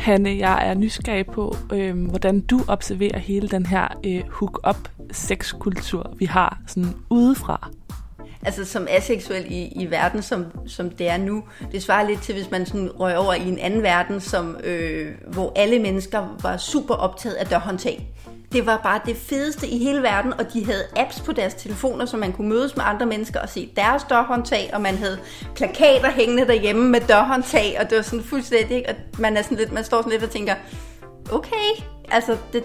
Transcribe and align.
Hanne, 0.00 0.38
jeg 0.38 0.68
er 0.68 0.74
nysgerrig 0.74 1.26
på, 1.26 1.56
øh, 1.72 2.08
hvordan 2.08 2.40
du 2.40 2.60
observerer 2.68 3.18
hele 3.18 3.48
den 3.48 3.66
her 3.66 3.88
øh, 4.06 4.22
hook-up 4.28 4.88
sexkultur, 5.12 6.14
vi 6.18 6.24
har 6.24 6.58
sådan 6.66 6.94
udefra. 7.10 7.70
Altså 8.44 8.64
som 8.64 8.86
aseksuel 8.90 9.46
i, 9.48 9.72
i 9.76 9.90
verden, 9.90 10.22
som, 10.22 10.46
som 10.66 10.90
det 10.90 11.08
er 11.08 11.16
nu, 11.16 11.44
det 11.72 11.82
svarer 11.82 12.08
lidt 12.08 12.22
til, 12.22 12.34
hvis 12.34 12.50
man 12.50 12.66
sådan 12.66 12.90
røg 13.00 13.16
over 13.16 13.34
i 13.34 13.48
en 13.48 13.58
anden 13.58 13.82
verden, 13.82 14.20
som, 14.20 14.56
øh, 14.64 15.12
hvor 15.32 15.52
alle 15.56 15.78
mennesker 15.78 16.36
var 16.42 16.56
super 16.56 16.94
optaget 16.94 17.34
af 17.34 17.46
dørhåndtag. 17.46 18.09
Det 18.52 18.66
var 18.66 18.80
bare 18.82 19.00
det 19.06 19.16
fedeste 19.16 19.66
i 19.66 19.78
hele 19.78 20.02
verden, 20.02 20.32
og 20.32 20.52
de 20.52 20.64
havde 20.64 20.84
apps 20.96 21.20
på 21.20 21.32
deres 21.32 21.54
telefoner, 21.54 22.06
så 22.06 22.16
man 22.16 22.32
kunne 22.32 22.48
mødes 22.48 22.76
med 22.76 22.84
andre 22.86 23.06
mennesker 23.06 23.40
og 23.40 23.48
se 23.48 23.72
deres 23.76 24.02
dørhåndtag, 24.04 24.70
og 24.72 24.80
man 24.80 24.96
havde 24.96 25.18
plakater 25.54 26.10
hængende 26.10 26.46
derhjemme 26.46 26.88
med 26.88 27.00
dørhåndtag, 27.00 27.76
og 27.80 27.90
det 27.90 27.96
var 27.96 28.02
sådan 28.02 28.24
fuldstændig, 28.24 28.76
ikke? 28.76 28.88
og 28.88 28.94
man, 29.18 29.36
er 29.36 29.42
sådan 29.42 29.58
lidt, 29.58 29.72
man 29.72 29.84
står 29.84 29.98
sådan 29.98 30.12
lidt 30.12 30.22
og 30.22 30.30
tænker, 30.30 30.54
okay, 31.32 31.84
altså 32.10 32.36
det, 32.52 32.64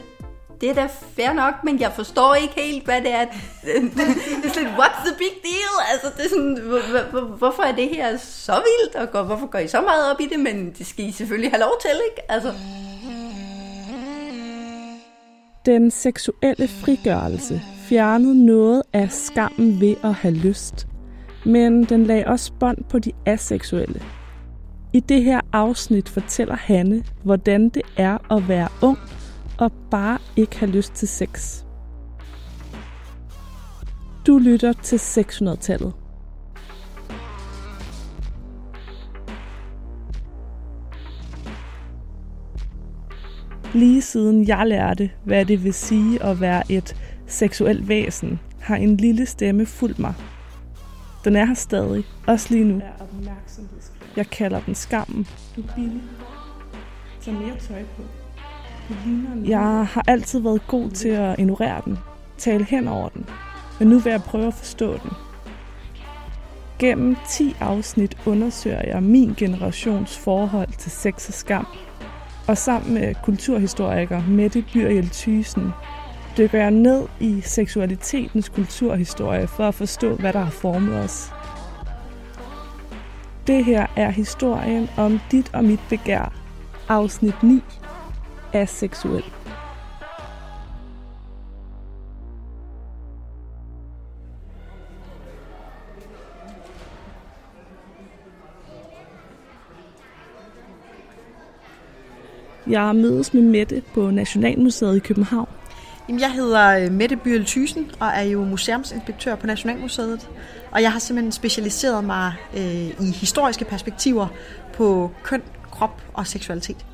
det 0.61 0.69
er 0.69 0.73
da 0.73 0.87
fair 1.15 1.33
nok, 1.33 1.53
men 1.63 1.79
jeg 1.79 1.91
forstår 1.95 2.35
ikke 2.35 2.53
helt, 2.61 2.85
hvad 2.85 3.01
det 3.01 3.13
er. 3.13 3.25
Det 4.41 4.45
er 4.45 4.53
sådan, 4.53 4.69
what's 4.69 5.07
the 5.07 5.15
big 5.17 5.33
deal? 5.43 5.91
Altså, 5.91 6.07
det 6.17 6.25
er 6.25 6.29
sådan, 6.29 6.59
hvorfor 7.37 7.63
er 7.63 7.71
det 7.71 7.89
her 7.89 8.17
så 8.17 8.53
vildt, 8.53 8.95
og 8.95 9.25
hvorfor 9.25 9.47
går 9.47 9.59
I 9.59 9.67
så 9.67 9.81
meget 9.81 10.11
op 10.11 10.21
i 10.21 10.27
det, 10.27 10.39
men 10.39 10.73
det 10.77 10.87
skal 10.87 11.05
I 11.05 11.11
selvfølgelig 11.11 11.51
have 11.51 11.59
lov 11.59 11.73
til, 11.81 11.91
ikke? 12.11 12.31
Altså. 12.31 12.53
Den 15.65 15.91
seksuelle 15.91 16.67
frigørelse 16.67 17.61
fjernede 17.77 18.45
noget 18.45 18.83
af 18.93 19.11
skammen 19.11 19.81
ved 19.81 19.95
at 20.03 20.13
have 20.13 20.33
lyst, 20.33 20.87
men 21.45 21.83
den 21.83 22.03
lagde 22.03 22.27
også 22.27 22.53
bånd 22.59 22.77
på 22.89 22.99
de 22.99 23.11
aseksuelle. 23.25 24.01
I 24.93 24.99
det 24.99 25.23
her 25.23 25.41
afsnit 25.53 26.09
fortæller 26.09 26.55
Hanne, 26.55 27.03
hvordan 27.23 27.69
det 27.69 27.81
er 27.97 28.33
at 28.33 28.47
være 28.47 28.67
ung 28.81 28.97
og 29.59 29.71
bare 29.91 30.19
ikke 30.35 30.59
have 30.59 30.71
lyst 30.71 30.93
til 30.93 31.07
sex. 31.07 31.63
Du 34.27 34.37
lytter 34.37 34.73
til 34.73 34.97
600-tallet. 34.97 35.93
Lige 43.75 44.01
siden 44.01 44.47
jeg 44.47 44.67
lærte, 44.67 45.09
hvad 45.23 45.45
det 45.45 45.63
vil 45.63 45.73
sige 45.73 46.23
at 46.23 46.41
være 46.41 46.71
et 46.71 46.95
seksuelt 47.27 47.87
væsen, 47.87 48.39
har 48.59 48.75
en 48.75 48.97
lille 48.97 49.25
stemme 49.25 49.65
fulgt 49.65 49.99
mig. 49.99 50.13
Den 51.23 51.35
er 51.35 51.45
her 51.45 51.53
stadig, 51.53 52.03
også 52.27 52.47
lige 52.49 52.63
nu. 52.63 52.81
Jeg 54.15 54.27
kalder 54.27 54.59
den 54.59 54.75
skammen. 54.75 55.27
Du 55.55 55.61
er 55.61 55.75
billig. 55.75 56.01
Tag 57.21 57.33
mere 57.33 57.57
tøj 57.59 57.83
på. 57.97 58.03
Jeg 59.45 59.87
har 59.91 60.03
altid 60.07 60.39
været 60.39 60.67
god 60.67 60.89
til 60.89 61.09
at 61.09 61.39
ignorere 61.39 61.81
den, 61.85 61.97
tale 62.37 62.65
hen 62.65 62.87
over 62.87 63.09
den, 63.09 63.25
men 63.79 63.87
nu 63.87 63.99
vil 63.99 64.11
jeg 64.11 64.21
prøve 64.21 64.47
at 64.47 64.53
forstå 64.53 64.93
den. 64.93 65.11
Gennem 66.79 67.15
10 67.29 67.55
afsnit 67.59 68.17
undersøger 68.25 68.81
jeg 68.87 69.03
min 69.03 69.33
generations 69.37 70.17
forhold 70.17 70.69
til 70.77 70.91
sex 70.91 71.27
og 71.27 71.33
skam, 71.33 71.67
og 72.47 72.57
sammen 72.57 72.93
med 72.93 73.15
kulturhistoriker 73.23 74.23
Mette 74.27 74.63
Byrjel 74.73 75.09
Thysen 75.09 75.73
dykker 76.37 76.59
jeg 76.59 76.71
ned 76.71 77.07
i 77.19 77.41
seksualitetens 77.41 78.49
kulturhistorie 78.49 79.47
for 79.47 79.67
at 79.67 79.75
forstå, 79.75 80.15
hvad 80.15 80.33
der 80.33 80.39
har 80.39 80.51
formet 80.51 80.95
os. 80.95 81.33
Det 83.47 83.65
her 83.65 83.87
er 83.95 84.09
historien 84.09 84.89
om 84.97 85.19
dit 85.31 85.53
og 85.53 85.63
mit 85.63 85.79
begær, 85.89 86.33
afsnit 86.89 87.43
9 87.43 87.61
aseksuel. 88.53 89.23
Jeg 102.67 102.95
mødes 102.95 103.33
med 103.33 103.41
Mette 103.41 103.81
på 103.93 104.11
Nationalmuseet 104.11 104.95
i 104.95 104.99
København. 104.99 105.47
Jamen, 106.07 106.21
jeg 106.21 106.31
hedder 106.31 106.85
øh, 106.85 106.91
Mette 106.91 107.17
Byrl 107.17 107.45
Thysen 107.45 107.91
og 107.99 108.07
er 108.07 108.21
jo 108.21 108.43
museumsinspektør 108.43 109.35
på 109.35 109.47
Nationalmuseet. 109.47 110.29
Og 110.71 110.81
jeg 110.81 110.91
har 110.91 110.99
simpelthen 110.99 111.31
specialiseret 111.31 112.03
mig 112.03 112.33
øh, 112.57 113.07
i 113.07 113.11
historiske 113.11 113.65
perspektiver 113.65 114.27
på 114.73 115.11
køn, 115.23 115.41
krop 115.71 116.01
og 116.13 116.27
seksualitet. 116.27 116.85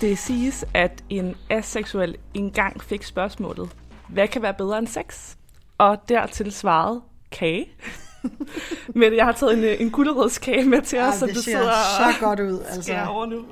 Det 0.00 0.18
siges, 0.18 0.64
at 0.74 1.04
en 1.10 1.34
aseksuel 1.50 2.16
engang 2.34 2.82
fik 2.82 3.02
spørgsmålet, 3.02 3.68
hvad 4.08 4.28
kan 4.28 4.42
være 4.42 4.54
bedre 4.54 4.78
end 4.78 4.86
sex? 4.86 5.34
Og 5.78 6.08
dertil 6.08 6.52
svarede 6.52 7.00
kage. 7.34 7.68
Men 8.94 9.16
jeg 9.16 9.24
har 9.24 9.32
taget 9.32 9.58
en, 9.58 9.86
en 9.86 9.90
gulerodskage 9.90 10.64
med 10.64 10.82
til 10.82 10.98
os, 10.98 11.14
som 11.14 11.28
det 11.28 11.36
du 11.36 11.42
sidder 11.42 11.72
så 11.98 12.20
godt 12.20 12.40
ud. 12.40 12.60
Altså. 12.68 13.04
over 13.08 13.26
nu. 13.26 13.44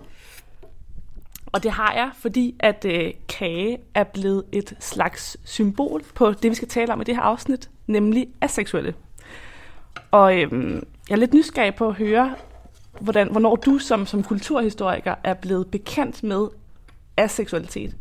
Og 1.52 1.62
det 1.62 1.70
har 1.70 1.92
jeg, 1.92 2.10
fordi 2.18 2.56
at 2.60 2.84
øh, 2.84 3.12
kage 3.28 3.78
er 3.94 4.04
blevet 4.04 4.44
et 4.52 4.76
slags 4.80 5.36
symbol 5.44 6.02
på 6.14 6.32
det, 6.32 6.50
vi 6.50 6.54
skal 6.54 6.68
tale 6.68 6.92
om 6.92 7.00
i 7.00 7.04
det 7.04 7.14
her 7.14 7.22
afsnit, 7.22 7.70
nemlig 7.86 8.28
aseksuelle. 8.40 8.94
Og 10.10 10.38
øhm, 10.38 10.86
jeg 11.08 11.14
er 11.14 11.18
lidt 11.18 11.34
nysgerrig 11.34 11.74
på 11.74 11.88
at 11.88 11.94
høre, 11.94 12.34
hvordan, 13.00 13.30
hvornår 13.30 13.56
du 13.56 13.78
som, 13.78 14.06
som 14.06 14.22
kulturhistoriker 14.22 15.14
er 15.24 15.34
blevet 15.34 15.70
bekendt 15.70 16.22
med 16.22 16.48
aseksualitet? 17.16 17.96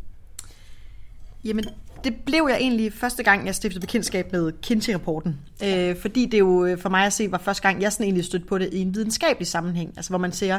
Jamen, 1.44 1.64
det 2.04 2.14
blev 2.26 2.46
jeg 2.50 2.58
egentlig 2.60 2.92
første 2.92 3.22
gang, 3.22 3.46
jeg 3.46 3.54
stiftede 3.54 3.80
bekendtskab 3.80 4.32
med 4.32 4.52
Kinsey-rapporten. 4.62 5.40
Øh, 5.64 5.96
fordi 5.96 6.26
det 6.26 6.38
jo 6.38 6.64
øh, 6.64 6.78
for 6.78 6.88
mig 6.88 7.06
at 7.06 7.12
se 7.12 7.32
var 7.32 7.38
første 7.38 7.62
gang, 7.62 7.82
jeg 7.82 7.92
sådan 7.92 8.04
egentlig 8.04 8.24
stødte 8.24 8.46
på 8.46 8.58
det 8.58 8.68
i 8.72 8.80
en 8.80 8.94
videnskabelig 8.94 9.46
sammenhæng. 9.46 9.92
Altså 9.96 10.10
hvor 10.10 10.18
man 10.18 10.32
ser, 10.32 10.58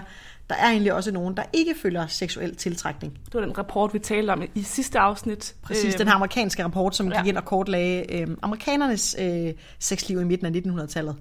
der 0.50 0.56
er 0.56 0.70
egentlig 0.70 0.94
også 0.94 1.12
nogen, 1.12 1.38
der 1.38 1.44
ikke 1.54 1.76
føler 1.82 2.08
seksuel 2.08 2.56
tiltrækning. 2.56 3.14
Det 3.26 3.34
var 3.34 3.42
den 3.42 3.58
rapport, 3.58 3.94
vi 3.94 4.00
talte 4.00 4.32
om 4.32 4.44
i 4.56 4.64
sidste 4.64 5.00
afsnit. 5.00 5.56
Præcis, 5.62 5.94
øh, 5.94 6.00
den 6.00 6.08
her 6.08 6.16
amerikanske 6.16 6.64
rapport, 6.64 6.96
som 6.96 7.12
ja. 7.12 7.22
gik 7.22 7.30
ind 7.30 7.38
og 7.38 7.46
kortlagde 7.46 8.14
øh, 8.14 8.28
amerikanernes 8.42 9.16
øh, 9.20 9.54
sexliv 9.80 10.22
i 10.22 10.24
midten 10.24 10.56
af 10.56 10.82
1900-tallet. 10.82 11.16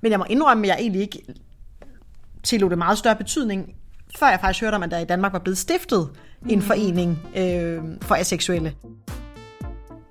Men 0.00 0.10
jeg 0.10 0.18
må 0.18 0.24
indrømme, 0.30 0.64
at 0.64 0.68
jeg 0.68 0.76
egentlig 0.80 1.02
ikke 1.02 1.22
tillod 2.42 2.70
det 2.70 2.78
meget 2.78 2.98
større 2.98 3.16
betydning, 3.16 3.74
før 4.18 4.28
jeg 4.28 4.40
faktisk 4.40 4.62
hørte 4.62 4.74
om, 4.74 4.82
at 4.82 4.90
der 4.90 4.98
i 4.98 5.04
Danmark 5.04 5.32
var 5.32 5.38
blevet 5.38 5.58
stiftet 5.58 6.08
mm. 6.42 6.50
en 6.50 6.62
forening 6.62 7.18
øh, 7.36 7.82
for 8.02 8.14
aseksuelle. 8.14 8.74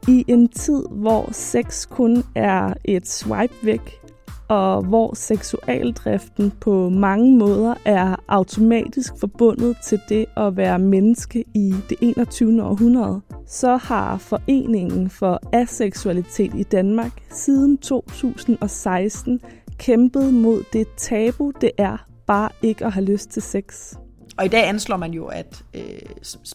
I 0.08 0.26
en 0.28 0.48
tid, 0.48 0.84
hvor 0.92 1.30
sex 1.32 1.88
kun 1.90 2.24
er 2.36 2.74
et 2.86 3.08
swipe 3.08 3.54
væk, 3.64 4.02
og 4.48 4.84
hvor 4.84 5.16
seksualdriften 5.16 6.52
på 6.52 6.90
mange 6.90 7.38
måder 7.38 7.76
er 7.86 8.16
automatisk 8.28 9.14
forbundet 9.20 9.78
til 9.84 10.00
det 10.10 10.26
at 10.38 10.58
være 10.58 10.80
menneske 10.80 11.44
i 11.56 11.74
det 11.90 11.98
21. 12.02 12.64
århundrede, 12.64 13.22
så 13.48 13.78
har 13.78 14.18
Foreningen 14.18 15.10
for 15.10 15.40
Aseksualitet 15.54 16.52
i 16.56 16.64
Danmark 16.64 17.12
siden 17.32 17.78
2016 17.78 19.42
kæmpet 19.78 20.34
mod 20.34 20.64
det 20.74 20.88
tabu, 20.98 21.52
det 21.62 21.72
er 21.78 22.08
bare 22.28 22.50
ikke 22.62 22.86
at 22.86 22.92
have 22.92 23.06
lyst 23.06 23.30
til 23.30 23.42
sex. 23.42 23.94
Og 24.38 24.46
i 24.46 24.48
dag 24.48 24.68
anslår 24.68 24.98
man 24.98 25.12
jo, 25.12 25.26
at 25.26 25.64
øh, 25.74 25.82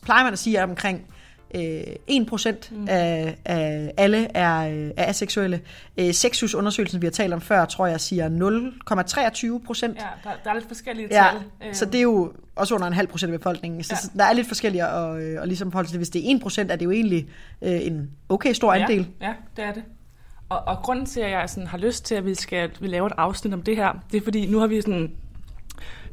plejer 0.03 0.25
man 0.25 0.33
at 0.33 0.39
sige, 0.39 0.59
at 0.59 0.69
omkring 0.69 1.01
øh, 1.55 1.83
1% 2.11 2.75
mm. 2.75 2.87
af, 2.89 3.37
af 3.45 3.93
alle 3.97 4.37
er, 4.37 4.69
øh, 4.69 4.91
er 4.97 5.09
aseksuelle. 5.09 5.61
Øh, 5.97 6.15
Sexusundersøgelsen, 6.15 7.03
vi 7.03 7.07
har 7.07 7.11
talt 7.11 7.33
om 7.33 7.41
før, 7.41 7.65
tror 7.65 7.87
jeg 7.87 8.01
siger 8.01 8.29
0,23 9.61 9.67
procent. 9.67 9.97
Ja, 9.97 10.03
der, 10.25 10.31
der 10.45 10.51
er 10.51 10.55
lidt 10.55 10.69
forskellige 10.69 11.09
ja, 11.11 11.27
tal. 11.33 11.69
Øh. 11.69 11.75
Så 11.75 11.85
det 11.85 11.95
er 11.95 12.03
jo 12.03 12.33
også 12.57 12.75
under 12.75 12.87
en 12.87 12.93
halv 12.93 13.09
procent 13.09 13.33
af 13.33 13.39
befolkningen. 13.39 13.83
Så 13.83 14.11
ja. 14.15 14.19
der 14.19 14.25
er 14.25 14.33
lidt 14.33 14.49
forskellige, 14.49 14.89
og, 14.89 15.23
øh, 15.23 15.41
og 15.41 15.47
ligesom 15.47 15.73
forhold 15.73 15.87
til, 15.87 15.97
hvis 15.97 16.11
det 16.11 16.31
er 16.31 16.35
1 16.35 16.43
procent, 16.43 16.71
er 16.71 16.77
det 16.77 16.85
jo 16.85 16.91
egentlig 16.91 17.29
øh, 17.63 17.87
en 17.87 18.11
okay 18.29 18.53
stor 18.53 18.73
andel. 18.73 19.09
Ja, 19.21 19.27
ja 19.27 19.35
det 19.57 19.65
er 19.65 19.73
det. 19.73 19.83
Og, 20.49 20.59
og 20.67 20.77
grunden 20.77 21.07
til, 21.07 21.21
at 21.21 21.31
jeg 21.31 21.51
sådan 21.51 21.67
har 21.67 21.79
lyst 21.79 22.05
til, 22.05 22.15
at 22.15 22.27
vi 22.27 22.35
skal 22.35 22.71
vi 22.81 22.87
lave 22.87 23.07
et 23.07 23.13
afsnit 23.17 23.55
om 23.55 23.63
det 23.63 23.77
her, 23.77 23.93
det 24.13 24.17
er 24.17 24.25
fordi, 24.25 24.47
nu 24.47 24.59
har 24.59 24.67
vi 24.67 24.81
sådan 24.81 25.11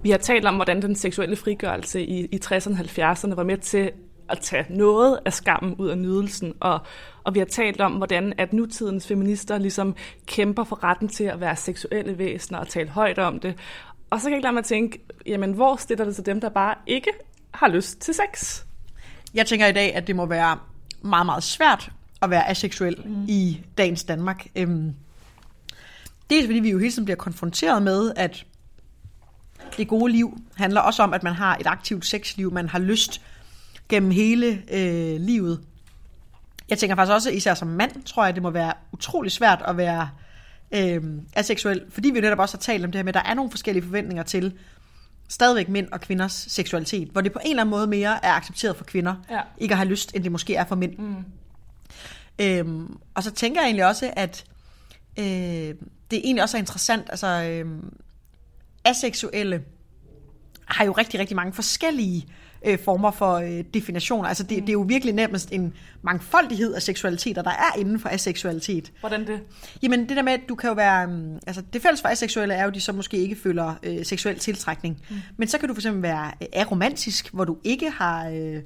vi 0.01 0.09
har 0.09 0.17
talt 0.17 0.45
om, 0.45 0.55
hvordan 0.55 0.81
den 0.81 0.95
seksuelle 0.95 1.35
frigørelse 1.35 2.01
i, 2.01 2.25
i 2.25 2.39
60'erne 2.45 2.71
og 2.71 3.11
70'erne 3.11 3.35
var 3.35 3.43
med 3.43 3.57
til 3.57 3.91
at 4.29 4.39
tage 4.39 4.65
noget 4.69 5.19
af 5.25 5.33
skammen 5.33 5.75
ud 5.75 5.89
af 5.89 5.97
nydelsen, 5.97 6.53
og, 6.59 6.79
og 7.23 7.33
vi 7.33 7.39
har 7.39 7.45
talt 7.45 7.81
om, 7.81 7.91
hvordan 7.91 8.33
at 8.37 8.53
nutidens 8.53 9.07
feminister 9.07 9.57
ligesom 9.57 9.95
kæmper 10.25 10.63
for 10.63 10.83
retten 10.83 11.07
til 11.07 11.23
at 11.23 11.39
være 11.39 11.55
seksuelle 11.55 12.17
væsener 12.17 12.59
og 12.59 12.67
tale 12.67 12.89
højt 12.89 13.19
om 13.19 13.39
det. 13.39 13.55
Og 14.09 14.19
så 14.19 14.23
kan 14.23 14.31
jeg 14.31 14.37
ikke 14.37 14.45
lade 14.45 14.53
mig 14.53 14.63
tænke, 14.63 14.99
jamen 15.25 15.53
hvor 15.53 15.75
stiller 15.75 16.05
det 16.05 16.15
til 16.15 16.25
dem, 16.25 16.41
der 16.41 16.49
bare 16.49 16.75
ikke 16.87 17.11
har 17.53 17.67
lyst 17.67 17.99
til 17.99 18.13
sex? 18.13 18.63
Jeg 19.33 19.45
tænker 19.45 19.67
i 19.67 19.71
dag, 19.71 19.95
at 19.95 20.07
det 20.07 20.15
må 20.15 20.25
være 20.25 20.57
meget, 21.01 21.25
meget 21.25 21.43
svært 21.43 21.91
at 22.21 22.29
være 22.29 22.49
aseksuel 22.49 23.01
mm. 23.05 23.25
i 23.27 23.61
dagens 23.77 24.03
Danmark. 24.03 24.47
Øhm, 24.55 24.93
Dels 26.29 26.45
fordi 26.45 26.59
vi 26.59 26.69
jo 26.69 26.77
hele 26.79 26.91
tiden 26.91 27.05
bliver 27.05 27.17
konfronteret 27.17 27.83
med, 27.83 28.11
at 28.15 28.45
det 29.77 29.87
gode 29.87 30.11
liv 30.11 30.37
handler 30.55 30.81
også 30.81 31.03
om, 31.03 31.13
at 31.13 31.23
man 31.23 31.33
har 31.33 31.57
et 31.57 31.67
aktivt 31.67 32.05
sexliv, 32.05 32.53
man 32.53 32.69
har 32.69 32.79
lyst 32.79 33.21
gennem 33.89 34.11
hele 34.11 34.63
øh, 34.71 35.19
livet. 35.21 35.61
Jeg 36.69 36.77
tænker 36.77 36.95
faktisk 36.95 37.13
også, 37.13 37.29
især 37.29 37.53
som 37.53 37.67
mand, 37.67 38.03
tror 38.03 38.25
jeg, 38.25 38.35
det 38.35 38.43
må 38.43 38.49
være 38.49 38.73
utrolig 38.91 39.31
svært 39.31 39.63
at 39.67 39.77
være 39.77 40.09
øh, 40.71 41.03
aseksuel, 41.33 41.81
fordi 41.89 42.09
vi 42.09 42.19
netop 42.21 42.39
også 42.39 42.57
har 42.57 42.61
talt 42.61 42.85
om 42.85 42.91
det 42.91 42.99
her 42.99 43.03
med, 43.03 43.15
at 43.15 43.23
der 43.25 43.29
er 43.31 43.33
nogle 43.33 43.51
forskellige 43.51 43.83
forventninger 43.83 44.23
til 44.23 44.53
stadigvæk 45.27 45.69
mænd 45.69 45.87
og 45.91 46.01
kvinders 46.01 46.45
seksualitet, 46.49 47.07
hvor 47.07 47.21
det 47.21 47.33
på 47.33 47.39
en 47.43 47.49
eller 47.49 47.61
anden 47.63 47.71
måde 47.71 47.87
mere 47.87 48.25
er 48.25 48.33
accepteret 48.33 48.75
for 48.77 48.83
kvinder, 48.83 49.15
Ja. 49.29 49.41
ikke 49.57 49.73
at 49.73 49.77
have 49.77 49.89
lyst, 49.89 50.15
end 50.15 50.23
det 50.23 50.31
måske 50.31 50.55
er 50.55 50.65
for 50.65 50.75
mænd. 50.75 50.97
Mm. 50.97 51.15
Øhm, 52.41 52.97
og 53.15 53.23
så 53.23 53.31
tænker 53.31 53.61
jeg 53.61 53.67
egentlig 53.67 53.85
også, 53.85 54.13
at 54.15 54.43
øh, 55.19 55.25
det 55.25 56.19
egentlig 56.23 56.43
også 56.43 56.57
er 56.57 56.59
interessant, 56.59 57.03
altså 57.09 57.27
øh, 57.27 57.65
aseksuelle 58.85 59.63
har 60.65 60.85
jo 60.85 60.91
rigtig, 60.91 61.19
rigtig 61.19 61.35
mange 61.35 61.53
forskellige 61.53 62.27
øh, 62.65 62.79
former 62.79 63.11
for 63.11 63.33
øh, 63.33 63.63
definitioner. 63.73 64.29
Altså 64.29 64.43
det, 64.43 64.57
det 64.57 64.69
er 64.69 64.73
jo 64.73 64.85
virkelig 64.87 65.15
nærmest 65.15 65.51
en 65.51 65.73
mangfoldighed 66.01 66.73
af 66.73 66.81
seksualiteter, 66.81 67.41
der 67.41 67.51
er 67.51 67.79
inden 67.79 67.99
for 67.99 68.09
aseksualitet. 68.09 68.91
Hvordan 68.99 69.27
det? 69.27 69.39
Jamen 69.83 70.09
det 70.09 70.17
der 70.17 70.23
med, 70.23 70.33
at 70.33 70.41
du 70.49 70.55
kan 70.55 70.67
jo 70.67 70.73
være... 70.73 71.07
um, 71.07 71.39
Altså 71.47 71.63
det 71.73 71.81
fælles 71.81 72.01
for 72.01 72.07
aseksuelle 72.07 72.53
er 72.53 72.63
jo, 72.63 72.67
at 72.67 72.75
de 72.75 72.81
så 72.81 72.91
måske 72.91 73.17
ikke 73.17 73.35
føler 73.35 73.73
øh, 73.83 74.05
seksuel 74.05 74.39
tiltrækning. 74.39 74.97
Mm. 75.09 75.15
Men 75.37 75.47
så 75.47 75.57
kan 75.57 75.67
du 75.67 75.73
for 75.73 75.79
eksempel 75.79 76.01
være 76.01 76.31
øh, 76.41 76.47
aromantisk, 76.53 77.29
hvor 77.33 77.45
du 77.45 77.57
ikke 77.63 77.89
har... 77.89 78.29
Øh, 78.29 78.61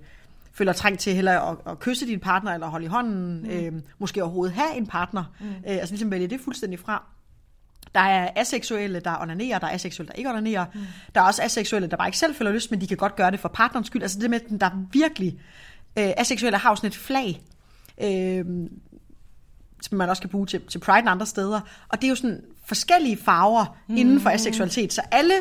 føler 0.56 0.74
trang 0.74 1.00
til 1.00 1.14
heller 1.14 1.40
at, 1.40 1.58
at 1.68 1.80
kysse 1.80 2.08
din 2.08 2.20
partner, 2.20 2.52
eller 2.54 2.68
holde 2.68 2.86
i 2.86 2.88
hånden, 2.88 3.44
mm. 3.44 3.50
øh, 3.50 3.72
måske 4.00 4.24
overhovedet 4.24 4.56
have 4.56 4.78
en 4.78 4.88
partner. 4.88 5.24
Mm. 5.40 5.46
Øh, 5.48 5.54
altså 5.66 5.94
ligesom 5.94 6.12
vælge 6.12 6.28
det 6.28 6.40
fuldstændig 6.44 6.80
fra. 6.80 7.04
Der 7.96 8.02
er 8.02 8.30
aseksuelle, 8.36 9.00
der 9.00 9.22
onanerer, 9.22 9.60
der 9.60 9.68
er 9.68 9.72
aseksuelle, 9.72 10.08
der 10.08 10.18
ikke 10.18 10.30
onanerer. 10.30 10.66
Mm. 10.74 10.80
Der 11.16 11.22
er 11.22 11.26
også 11.26 11.44
aseksuelle, 11.44 11.88
der 11.88 11.98
bare 11.98 12.08
ikke 12.08 12.18
selv 12.18 12.36
føler 12.36 12.52
lyst, 12.52 12.72
men 12.72 12.82
de 12.82 12.88
kan 12.88 12.98
godt 12.98 13.16
gøre 13.16 13.32
det 13.32 13.40
for 13.40 13.50
partnerens 13.50 13.88
skyld. 13.88 14.02
Altså 14.02 14.20
det 14.20 14.30
med, 14.30 14.40
at 14.42 14.62
der 14.62 14.66
er 14.66 14.86
virkelig... 14.92 15.40
Øh, 16.00 16.12
aseksuelle 16.18 16.58
har 16.58 16.70
jo 16.70 16.76
sådan 16.76 16.88
et 16.88 16.96
flag, 16.96 17.42
øh, 18.02 18.46
som 19.82 19.98
man 19.98 20.10
også 20.10 20.22
kan 20.22 20.30
bruge 20.30 20.48
til, 20.48 20.62
til 20.62 20.80
Pride 20.80 21.06
og 21.06 21.12
andre 21.12 21.26
steder. 21.26 21.60
Og 21.90 22.02
det 22.02 22.08
er 22.08 22.10
jo 22.10 22.16
sådan 22.16 22.44
forskellige 22.66 23.18
farver 23.18 23.78
mm. 23.88 23.98
inden 23.98 24.20
for 24.20 24.30
aseksualitet, 24.30 24.94
så 24.94 25.02
alle 25.12 25.34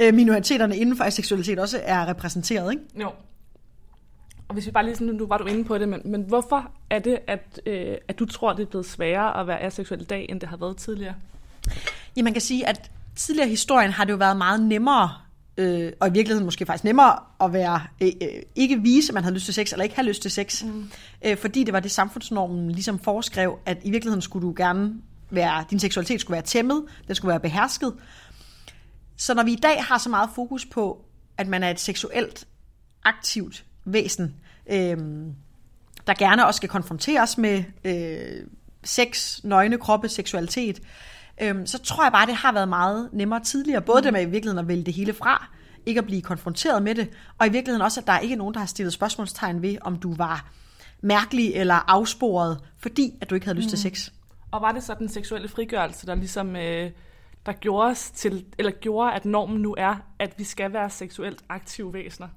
øh, 0.00 0.14
minoriteterne 0.14 0.76
inden 0.76 0.96
for 0.96 1.04
aseksualitet 1.04 1.58
også 1.58 1.80
er 1.84 2.08
repræsenteret, 2.08 2.72
ikke? 2.72 2.84
Jo. 3.00 3.10
Og 4.48 4.54
hvis 4.54 4.66
vi 4.66 4.70
bare 4.70 4.84
lige 4.84 4.96
sådan, 4.96 5.14
nu 5.14 5.26
var 5.26 5.38
du 5.38 5.44
inde 5.44 5.64
på 5.64 5.78
det, 5.78 5.88
men, 5.88 6.00
men 6.04 6.22
hvorfor 6.22 6.70
er 6.90 6.98
det, 6.98 7.18
at, 7.26 7.60
øh, 7.66 7.96
at 8.08 8.18
du 8.18 8.26
tror, 8.26 8.52
det 8.52 8.62
er 8.62 8.66
blevet 8.66 8.86
sværere 8.86 9.40
at 9.40 9.46
være 9.46 9.60
aseksuel 9.60 10.00
i 10.00 10.04
dag, 10.04 10.26
end 10.28 10.40
det 10.40 10.48
har 10.48 10.56
været 10.56 10.76
tidligere? 10.76 11.14
Ja, 12.16 12.22
man 12.22 12.32
kan 12.32 12.42
sige, 12.42 12.68
at 12.68 12.90
tidligere 13.16 13.46
i 13.46 13.50
historien 13.50 13.90
har 13.90 14.04
det 14.04 14.12
jo 14.12 14.16
været 14.16 14.36
meget 14.36 14.62
nemmere, 14.62 15.10
øh, 15.56 15.92
og 16.00 16.08
i 16.08 16.12
virkeligheden 16.12 16.44
måske 16.44 16.66
faktisk 16.66 16.84
nemmere 16.84 17.18
at 17.40 17.52
være 17.52 17.82
øh, 18.00 18.12
øh, 18.22 18.28
ikke 18.54 18.80
vise, 18.82 19.10
at 19.10 19.14
man 19.14 19.22
havde 19.22 19.34
lyst 19.34 19.44
til 19.44 19.54
sex, 19.54 19.72
eller 19.72 19.82
ikke 19.82 19.96
have 19.96 20.06
lyst 20.06 20.22
til 20.22 20.30
sex. 20.30 20.62
Mm. 20.64 20.90
Øh, 21.24 21.36
fordi 21.36 21.64
det 21.64 21.72
var 21.72 21.80
det 21.80 21.90
samfundsnormen 21.90 22.70
ligesom 22.70 22.98
foreskrev, 22.98 23.58
at 23.66 23.78
i 23.84 23.90
virkeligheden 23.90 24.22
skulle 24.22 24.46
du 24.46 24.54
gerne 24.56 24.94
være, 25.30 25.64
din 25.70 25.78
seksualitet 25.78 26.20
skulle 26.20 26.34
være 26.34 26.42
tæmmet, 26.42 26.84
den 27.06 27.14
skulle 27.14 27.30
være 27.30 27.40
behersket. 27.40 27.94
Så 29.16 29.34
når 29.34 29.42
vi 29.42 29.52
i 29.52 29.60
dag 29.62 29.84
har 29.84 29.98
så 29.98 30.08
meget 30.08 30.30
fokus 30.34 30.66
på, 30.66 31.04
at 31.38 31.48
man 31.48 31.62
er 31.62 31.70
et 31.70 31.80
seksuelt 31.80 32.46
aktivt 33.04 33.64
væsen, 33.84 34.34
øh, 34.70 34.96
der 36.06 36.14
gerne 36.18 36.46
også 36.46 36.56
skal 36.56 36.68
konfronteres 36.68 37.38
med 37.38 37.64
øh, 37.84 38.46
sex, 38.84 39.40
nøgne 39.44 39.78
kroppe, 39.78 40.08
seksualitet, 40.08 40.78
øh, 40.78 40.84
så 41.66 41.78
tror 41.78 42.04
jeg 42.04 42.12
bare, 42.12 42.26
det 42.26 42.34
har 42.34 42.52
været 42.52 42.68
meget 42.68 43.08
nemmere 43.12 43.40
tidligere. 43.40 43.82
Både 43.82 44.02
det 44.02 44.12
med 44.12 44.22
i 44.22 44.24
virkeligheden 44.24 44.58
at 44.58 44.68
vælge 44.68 44.84
det 44.84 44.94
hele 44.94 45.12
fra, 45.12 45.48
ikke 45.86 45.98
at 45.98 46.04
blive 46.04 46.22
konfronteret 46.22 46.82
med 46.82 46.94
det, 46.94 47.08
og 47.38 47.46
i 47.46 47.50
virkeligheden 47.50 47.82
også, 47.82 48.00
at 48.00 48.06
der 48.06 48.12
er 48.12 48.18
ikke 48.18 48.36
nogen, 48.36 48.54
der 48.54 48.60
har 48.60 48.66
stillet 48.66 48.92
spørgsmålstegn 48.92 49.62
ved, 49.62 49.76
om 49.80 49.96
du 49.96 50.14
var 50.14 50.50
mærkelig 51.02 51.54
eller 51.54 51.90
afsporet, 51.90 52.60
fordi 52.78 53.14
at 53.20 53.30
du 53.30 53.34
ikke 53.34 53.46
havde 53.46 53.58
lyst 53.58 53.68
til 53.68 53.78
sex. 53.78 54.10
Og 54.50 54.62
var 54.62 54.72
det 54.72 54.82
så 54.82 54.94
den 54.98 55.08
seksuelle 55.08 55.48
frigørelse, 55.48 56.06
der 56.06 56.14
ligesom 56.14 56.56
øh, 56.56 56.90
der 57.46 57.52
gjorde 57.52 57.90
os 57.90 58.10
til, 58.10 58.44
eller 58.58 58.72
gjorde, 58.72 59.12
at 59.12 59.24
normen 59.24 59.60
nu 59.62 59.74
er, 59.78 59.94
at 60.18 60.34
vi 60.38 60.44
skal 60.44 60.72
være 60.72 60.90
seksuelt 60.90 61.44
aktive 61.48 61.92
væsener? 61.92 62.28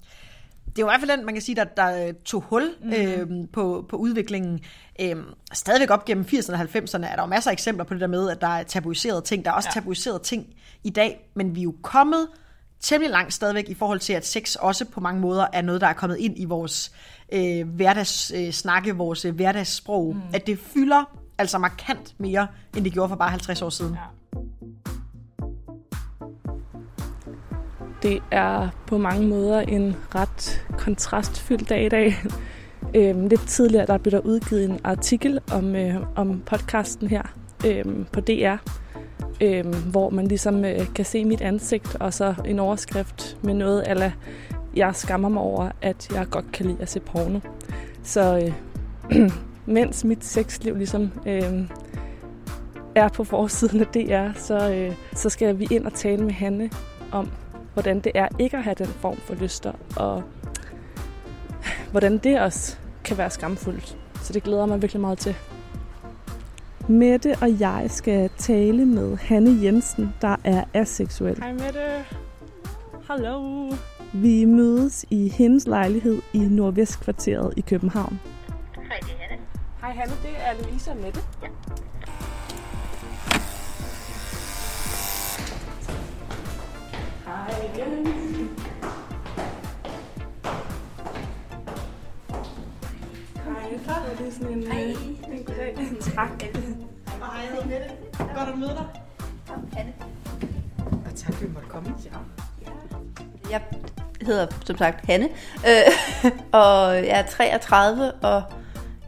Det 0.75 0.81
er 0.81 0.83
jo 0.83 0.87
i 0.87 0.91
hvert 0.91 0.99
fald 0.99 1.17
den, 1.17 1.25
man 1.25 1.35
kan 1.35 1.41
sige, 1.41 1.55
der, 1.55 1.63
der 1.63 2.07
øh, 2.07 2.13
tog 2.25 2.41
hul 2.41 2.75
øh, 2.97 3.27
på, 3.53 3.85
på 3.89 3.95
udviklingen. 3.95 4.59
Øh, 5.01 5.15
stadigvæk 5.53 5.89
op 5.89 6.05
gennem 6.05 6.25
80'erne 6.27 6.53
og 6.53 6.59
90'erne 6.59 7.05
er 7.05 7.15
der 7.15 7.23
jo 7.23 7.25
masser 7.25 7.51
af 7.51 7.53
eksempler 7.53 7.85
på 7.85 7.93
det 7.93 8.01
der 8.01 8.07
med, 8.07 8.29
at 8.29 8.41
der 8.41 8.47
er 8.47 8.63
tabuiserede 8.63 9.21
ting. 9.21 9.45
Der 9.45 9.51
er 9.51 9.55
også 9.55 9.69
ja. 9.75 9.79
Tabuiserede 9.79 10.19
ting 10.19 10.45
i 10.83 10.89
dag, 10.89 11.29
men 11.33 11.55
vi 11.55 11.59
er 11.59 11.63
jo 11.63 11.75
kommet 11.81 12.27
temmelig 12.79 13.11
langt 13.11 13.33
stadigvæk 13.33 13.69
i 13.69 13.73
forhold 13.73 13.99
til, 13.99 14.13
at 14.13 14.25
sex 14.25 14.55
også 14.55 14.85
på 14.85 14.99
mange 14.99 15.21
måder 15.21 15.47
er 15.53 15.61
noget, 15.61 15.81
der 15.81 15.87
er 15.87 15.93
kommet 15.93 16.17
ind 16.17 16.39
i 16.39 16.45
vores 16.45 16.91
øh, 17.31 17.67
hverdagssnakke, 17.67 18.47
øh, 18.47 18.53
snakke, 18.53 18.95
vores 18.95 19.25
øh, 19.25 19.35
hverdagssprog. 19.35 20.15
Mm. 20.15 20.21
At 20.33 20.47
det 20.47 20.59
fylder 20.59 21.17
altså 21.37 21.57
markant 21.57 22.15
mere, 22.17 22.47
end 22.77 22.83
det 22.83 22.93
gjorde 22.93 23.09
for 23.09 23.15
bare 23.15 23.29
50 23.29 23.61
år 23.61 23.69
siden. 23.69 23.93
Ja. 23.93 24.22
Det 28.03 28.23
er 28.31 28.69
på 28.87 28.97
mange 28.97 29.27
måder 29.27 29.59
en 29.59 29.95
ret 30.15 30.65
kontrastfyldt 30.77 31.69
dag 31.69 31.85
i 31.85 31.89
dag. 31.89 32.15
Øhm, 32.95 33.27
lidt 33.27 33.47
tidligere 33.47 33.85
der 33.85 33.97
blev 33.97 34.11
der 34.11 34.19
udgivet 34.19 34.65
en 34.65 34.79
artikel 34.83 35.39
om, 35.51 35.75
øh, 35.75 35.95
om 36.15 36.41
podcasten 36.45 37.07
her 37.07 37.21
øhm, 37.67 38.05
på 38.11 38.19
DR, 38.19 38.55
øhm, 39.41 39.73
hvor 39.91 40.09
man 40.09 40.27
ligesom 40.27 40.65
øh, 40.65 40.93
kan 40.95 41.05
se 41.05 41.25
mit 41.25 41.41
ansigt 41.41 41.95
og 41.95 42.13
så 42.13 42.33
en 42.45 42.59
overskrift 42.59 43.37
med 43.41 43.53
noget 43.53 43.89
eller 43.91 44.11
jeg 44.75 44.95
skammer 44.95 45.29
mig 45.29 45.41
over, 45.41 45.69
at 45.81 46.09
jeg 46.13 46.27
godt 46.29 46.51
kan 46.51 46.65
lide 46.65 46.77
at 46.81 46.89
se 46.89 46.99
porno. 46.99 47.39
Så 48.03 48.51
øh, 49.11 49.31
mens 49.75 50.03
mit 50.03 50.25
sexliv 50.25 50.75
ligesom 50.75 51.11
øh, 51.25 51.69
er 52.95 53.09
på 53.09 53.23
forsiden 53.23 53.79
af 53.79 53.87
DR, 53.87 54.39
så, 54.39 54.73
øh, 54.73 54.95
så 55.15 55.29
skal 55.29 55.59
vi 55.59 55.67
ind 55.71 55.85
og 55.85 55.93
tale 55.93 56.23
med 56.23 56.33
Hanne 56.33 56.69
om, 57.11 57.29
hvordan 57.73 57.99
det 57.99 58.11
er 58.15 58.27
ikke 58.39 58.57
at 58.57 58.63
have 58.63 58.75
den 58.75 58.87
form 58.87 59.17
for 59.17 59.35
lyster, 59.35 59.73
og 59.97 60.23
hvordan 61.91 62.17
det 62.17 62.41
også 62.41 62.77
kan 63.03 63.17
være 63.17 63.29
skamfuldt. 63.29 63.97
Så 64.21 64.33
det 64.33 64.43
glæder 64.43 64.65
mig 64.65 64.81
virkelig 64.81 65.01
meget 65.01 65.17
til. 65.17 65.35
Mette 66.87 67.35
og 67.41 67.59
jeg 67.59 67.85
skal 67.87 68.29
tale 68.37 68.85
med 68.85 69.17
Hanne 69.17 69.63
Jensen, 69.63 70.13
der 70.21 70.35
er 70.43 70.63
aseksuel. 70.73 71.37
Hej 71.37 71.51
Mette. 71.51 72.05
Hallo. 73.07 73.71
Vi 74.13 74.45
mødes 74.45 75.05
i 75.09 75.29
hendes 75.29 75.67
lejlighed 75.67 76.21
i 76.33 76.37
Nordvestkvarteret 76.37 77.53
i 77.57 77.61
København. 77.61 78.19
Hej, 78.75 78.99
det 78.99 79.11
er 79.11 79.29
Hanne. 79.29 79.43
Hej 79.81 79.91
Hanne, 79.91 80.13
det 80.23 80.31
er 80.37 80.63
Louise 80.63 80.91
og 80.91 80.97
Mette. 80.97 81.19
Ja. 81.43 81.47
Igen. 87.63 88.07
Hej, 93.85 93.99
det 94.19 94.27
er 94.27 94.31
sådan 94.31 94.57
en, 94.57 94.71
Hej. 94.71 94.83
øh, 94.83 95.37
en 95.37 95.43
goddag. 95.45 95.75
Tak. 96.15 96.29
Hej, 96.41 97.65
Mette. 97.65 97.91
Godt 98.17 98.49
at 98.49 98.57
møde 98.57 98.69
dig. 98.69 98.85
Hanne. 99.73 99.93
Og 101.05 101.15
tak, 101.15 101.33
at 101.33 101.41
du 101.41 101.47
måtte 101.53 101.69
komme. 101.69 101.93
Jeg 103.51 103.61
hedder 104.21 104.47
som 104.65 104.77
sagt 104.77 105.05
Hanne, 105.05 105.29
øh, 105.67 106.31
og 106.61 106.95
jeg 106.95 107.19
er 107.19 107.25
33, 107.25 108.11
og 108.11 108.43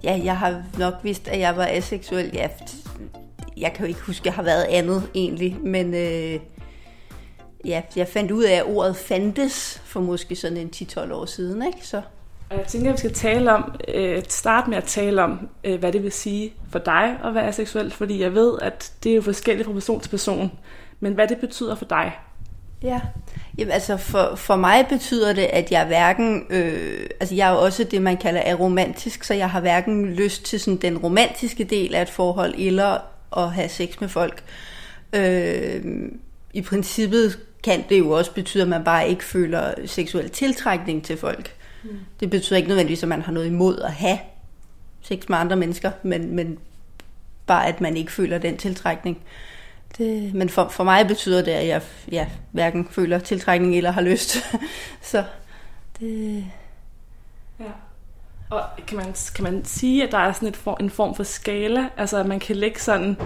ja, 0.03 0.21
jeg 0.23 0.37
har 0.37 0.63
nok 0.77 0.93
vidst, 1.03 1.27
at 1.27 1.39
jeg 1.39 1.57
var 1.57 1.65
aseksuel. 1.65 2.31
Ja, 2.33 2.47
jeg 3.57 3.73
kan 3.73 3.85
jo 3.85 3.87
ikke 3.87 4.01
huske, 4.01 4.21
at 4.21 4.25
jeg 4.25 4.33
har 4.33 4.43
været 4.43 4.63
andet 4.63 5.09
egentlig, 5.15 5.57
men 5.63 5.93
øh, 5.93 6.39
ja, 7.65 7.81
jeg 7.95 8.07
fandt 8.07 8.31
ud 8.31 8.43
af, 8.43 8.53
at 8.53 8.63
ordet 8.65 8.95
fandtes 8.95 9.81
for 9.85 9.99
måske 9.99 10.35
sådan 10.35 10.57
en 10.57 10.69
10-12 10.75 11.13
år 11.13 11.25
siden, 11.25 11.65
ikke? 11.65 11.87
Så 11.87 12.01
Og 12.49 12.57
jeg 12.57 12.67
tænker, 12.67 12.89
at 12.89 12.93
vi 12.93 12.97
skal 12.97 13.13
tale 13.13 13.53
om, 13.53 13.75
øh, 13.87 14.23
starte 14.29 14.69
med 14.69 14.77
at 14.77 14.83
tale 14.83 15.23
om, 15.23 15.49
øh, 15.63 15.79
hvad 15.79 15.91
det 15.91 16.03
vil 16.03 16.11
sige 16.11 16.53
for 16.69 16.79
dig 16.79 17.17
at 17.23 17.35
være 17.35 17.47
aseksuel, 17.47 17.91
fordi 17.91 18.21
jeg 18.21 18.33
ved, 18.33 18.53
at 18.61 18.93
det 19.03 19.11
er 19.11 19.15
jo 19.15 19.21
forskelligt 19.21 19.65
fra 19.65 19.73
person 19.73 19.99
til 19.99 20.09
person, 20.09 20.51
men 20.99 21.13
hvad 21.13 21.27
det 21.27 21.37
betyder 21.37 21.75
for 21.75 21.85
dig. 21.85 22.11
Ja, 22.83 23.01
Jamen, 23.57 23.71
altså 23.71 23.97
for, 23.97 24.35
for 24.35 24.55
mig 24.55 24.85
betyder 24.89 25.33
det, 25.33 25.41
at 25.41 25.71
jeg 25.71 25.85
hverken, 25.85 26.45
øh, 26.49 27.05
altså 27.19 27.35
jeg 27.35 27.49
er 27.49 27.51
jo 27.51 27.59
også 27.59 27.83
det, 27.83 28.01
man 28.01 28.17
kalder 28.17 28.41
aromantisk, 28.45 29.23
så 29.23 29.33
jeg 29.33 29.49
har 29.49 29.59
hverken 29.59 30.05
lyst 30.05 30.43
til 30.43 30.59
sådan 30.59 30.77
den 30.77 30.97
romantiske 30.97 31.63
del 31.63 31.95
af 31.95 32.01
et 32.01 32.09
forhold, 32.09 32.53
eller 32.57 32.97
at 33.37 33.53
have 33.53 33.69
sex 33.69 33.99
med 33.99 34.09
folk. 34.09 34.43
Øh, 35.13 35.83
I 36.53 36.61
princippet 36.61 37.39
kan 37.65 37.83
det 37.89 37.99
jo 37.99 38.09
også 38.09 38.31
betyde, 38.31 38.63
at 38.63 38.69
man 38.69 38.83
bare 38.83 39.09
ikke 39.09 39.23
føler 39.23 39.73
seksuel 39.85 40.29
tiltrækning 40.29 41.03
til 41.03 41.17
folk. 41.17 41.55
Mm. 41.83 41.99
Det 42.19 42.29
betyder 42.29 42.57
ikke 42.57 42.67
nødvendigvis, 42.67 43.03
at 43.03 43.09
man 43.09 43.21
har 43.21 43.31
noget 43.31 43.47
imod 43.47 43.79
at 43.79 43.91
have 43.91 44.19
sex 45.01 45.29
med 45.29 45.37
andre 45.37 45.55
mennesker, 45.55 45.91
men, 46.03 46.35
men 46.35 46.57
bare 47.47 47.67
at 47.67 47.81
man 47.81 47.97
ikke 47.97 48.11
føler 48.11 48.37
den 48.37 48.57
tiltrækning. 48.57 49.17
Det, 49.97 50.33
men 50.33 50.49
for, 50.49 50.67
for 50.67 50.83
mig 50.83 51.07
betyder 51.07 51.41
det, 51.41 51.51
at 51.51 51.67
jeg 51.67 51.81
ja, 52.11 52.27
hverken 52.51 52.87
føler 52.91 53.19
tiltrækning 53.19 53.77
eller 53.77 53.91
har 53.91 54.01
lyst. 54.01 54.37
så 55.11 55.23
det... 55.99 56.45
Ja. 57.59 57.71
Og 58.49 58.61
kan 58.87 58.97
man, 58.97 59.15
kan 59.35 59.43
man 59.43 59.65
sige, 59.65 60.03
at 60.03 60.11
der 60.11 60.17
er 60.17 60.31
sådan 60.31 60.47
et 60.47 60.57
for, 60.57 60.77
en 60.79 60.89
form 60.89 61.15
for 61.15 61.23
skala? 61.23 61.89
Altså, 61.97 62.17
at 62.17 62.25
man 62.25 62.39
kan 62.39 62.55
lægge 62.55 62.79
sådan... 62.79 63.17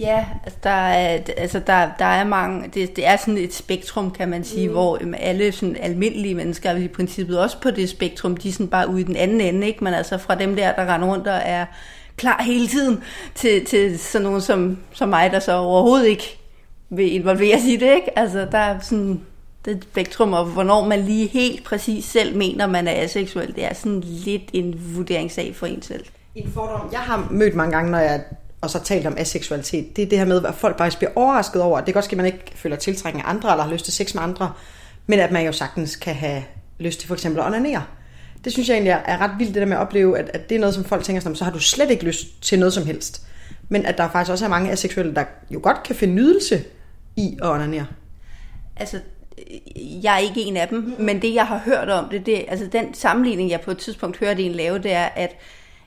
Ja, 0.00 0.26
altså 0.44 0.58
der 0.62 0.70
er, 0.70 1.20
altså 1.36 1.60
der, 1.66 1.88
der 1.98 2.04
er 2.04 2.24
mange, 2.24 2.68
det, 2.74 2.96
det 2.96 3.06
er 3.06 3.16
sådan 3.16 3.38
et 3.38 3.54
spektrum, 3.54 4.10
kan 4.10 4.28
man 4.28 4.44
sige, 4.44 4.68
mm. 4.68 4.72
hvor 4.72 4.98
alle 5.18 5.52
sådan 5.52 5.76
almindelige 5.76 6.34
mennesker 6.34 6.70
er 6.70 6.76
i 6.76 6.88
princippet 6.88 7.40
også 7.40 7.60
på 7.60 7.70
det 7.70 7.88
spektrum, 7.88 8.36
de 8.36 8.48
er 8.48 8.52
sådan 8.52 8.68
bare 8.68 8.88
ude 8.88 9.00
i 9.00 9.04
den 9.04 9.16
anden 9.16 9.40
ende, 9.40 9.66
ikke? 9.66 9.84
Men 9.84 9.94
altså 9.94 10.18
fra 10.18 10.34
dem 10.34 10.56
der, 10.56 10.72
der 10.72 10.94
render 10.94 11.08
rundt 11.08 11.26
og 11.26 11.40
er 11.44 11.66
klar 12.16 12.42
hele 12.42 12.66
tiden, 12.66 13.02
til, 13.34 13.64
til 13.64 13.98
sådan 13.98 14.24
nogen 14.24 14.40
som, 14.40 14.78
som 14.92 15.08
mig, 15.08 15.30
der 15.30 15.38
så 15.38 15.52
overhovedet 15.52 16.06
ikke 16.06 16.38
vil 16.90 17.12
involvere 17.12 17.60
sig 17.60 17.72
i 17.72 17.76
det, 17.76 17.94
ikke? 17.94 18.18
Altså 18.18 18.48
der 18.52 18.58
er 18.58 18.80
sådan 18.80 19.20
det 19.64 19.84
spektrum, 19.92 20.32
og 20.32 20.44
hvornår 20.44 20.84
man 20.84 21.00
lige 21.00 21.26
helt 21.26 21.64
præcis 21.64 22.04
selv 22.04 22.36
mener, 22.36 22.66
man 22.66 22.88
er 22.88 23.02
aseksuel, 23.02 23.54
det 23.54 23.64
er 23.64 23.74
sådan 23.74 24.00
lidt 24.00 24.50
en 24.52 24.94
vurderingssag 24.96 25.56
for 25.56 25.66
en 25.66 25.82
selv. 25.82 26.04
En 26.34 26.52
fordom, 26.54 26.88
jeg 26.92 27.00
har 27.00 27.28
mødt 27.30 27.54
mange 27.54 27.76
gange, 27.76 27.90
når 27.90 27.98
jeg 27.98 28.20
og 28.66 28.70
så 28.70 28.82
talt 28.82 29.06
om 29.06 29.14
aseksualitet, 29.18 29.96
det 29.96 30.02
er 30.02 30.08
det 30.08 30.18
her 30.18 30.24
med, 30.24 30.44
at 30.44 30.54
folk 30.54 30.78
faktisk 30.78 30.98
bliver 30.98 31.12
overrasket 31.14 31.62
over, 31.62 31.78
det 31.78 31.86
kan 31.86 31.94
godt 31.94 32.04
ske, 32.04 32.12
at 32.12 32.16
man 32.16 32.26
ikke 32.26 32.52
føler 32.54 32.76
tiltrækning 32.76 33.26
af 33.26 33.30
andre, 33.30 33.50
eller 33.50 33.64
har 33.64 33.72
lyst 33.72 33.84
til 33.84 33.94
sex 33.94 34.14
med 34.14 34.22
andre, 34.22 34.52
men 35.06 35.18
at 35.18 35.32
man 35.32 35.46
jo 35.46 35.52
sagtens 35.52 35.96
kan 35.96 36.14
have 36.14 36.42
lyst 36.78 37.00
til 37.00 37.08
for 37.08 37.14
eksempel 37.14 37.40
at 37.40 37.46
onanere. 37.46 37.82
Det 38.44 38.52
synes 38.52 38.68
jeg 38.68 38.74
egentlig 38.74 39.02
er 39.06 39.18
ret 39.18 39.30
vildt, 39.38 39.54
det 39.54 39.60
der 39.60 39.66
med 39.66 39.76
at 39.76 39.80
opleve, 39.80 40.18
at, 40.18 40.30
at 40.34 40.48
det 40.48 40.54
er 40.54 40.58
noget, 40.58 40.74
som 40.74 40.84
folk 40.84 41.04
tænker 41.04 41.20
sådan, 41.20 41.36
så 41.36 41.44
har 41.44 41.52
du 41.52 41.58
slet 41.58 41.90
ikke 41.90 42.04
lyst 42.04 42.42
til 42.42 42.58
noget 42.58 42.72
som 42.72 42.86
helst. 42.86 43.26
Men 43.68 43.86
at 43.86 43.98
der 43.98 44.10
faktisk 44.10 44.30
også 44.30 44.44
er 44.44 44.48
mange 44.48 44.70
aseksuelle, 44.70 45.14
der 45.14 45.24
jo 45.50 45.60
godt 45.62 45.82
kan 45.82 45.96
finde 45.96 46.14
nydelse 46.14 46.64
i 47.16 47.38
at 47.42 47.48
onanere. 47.48 47.86
Altså, 48.76 49.00
jeg 49.76 50.14
er 50.14 50.18
ikke 50.18 50.40
en 50.40 50.56
af 50.56 50.68
dem, 50.68 50.94
men 50.98 51.22
det 51.22 51.34
jeg 51.34 51.46
har 51.46 51.58
hørt 51.58 51.88
om 51.88 52.08
det, 52.08 52.26
det 52.26 52.44
altså 52.48 52.66
den 52.72 52.94
sammenligning, 52.94 53.50
jeg 53.50 53.60
på 53.60 53.70
et 53.70 53.78
tidspunkt 53.78 54.18
hørte 54.18 54.42
en 54.42 54.52
lave, 54.52 54.78
det 54.78 54.92
er, 54.92 55.04
at 55.04 55.36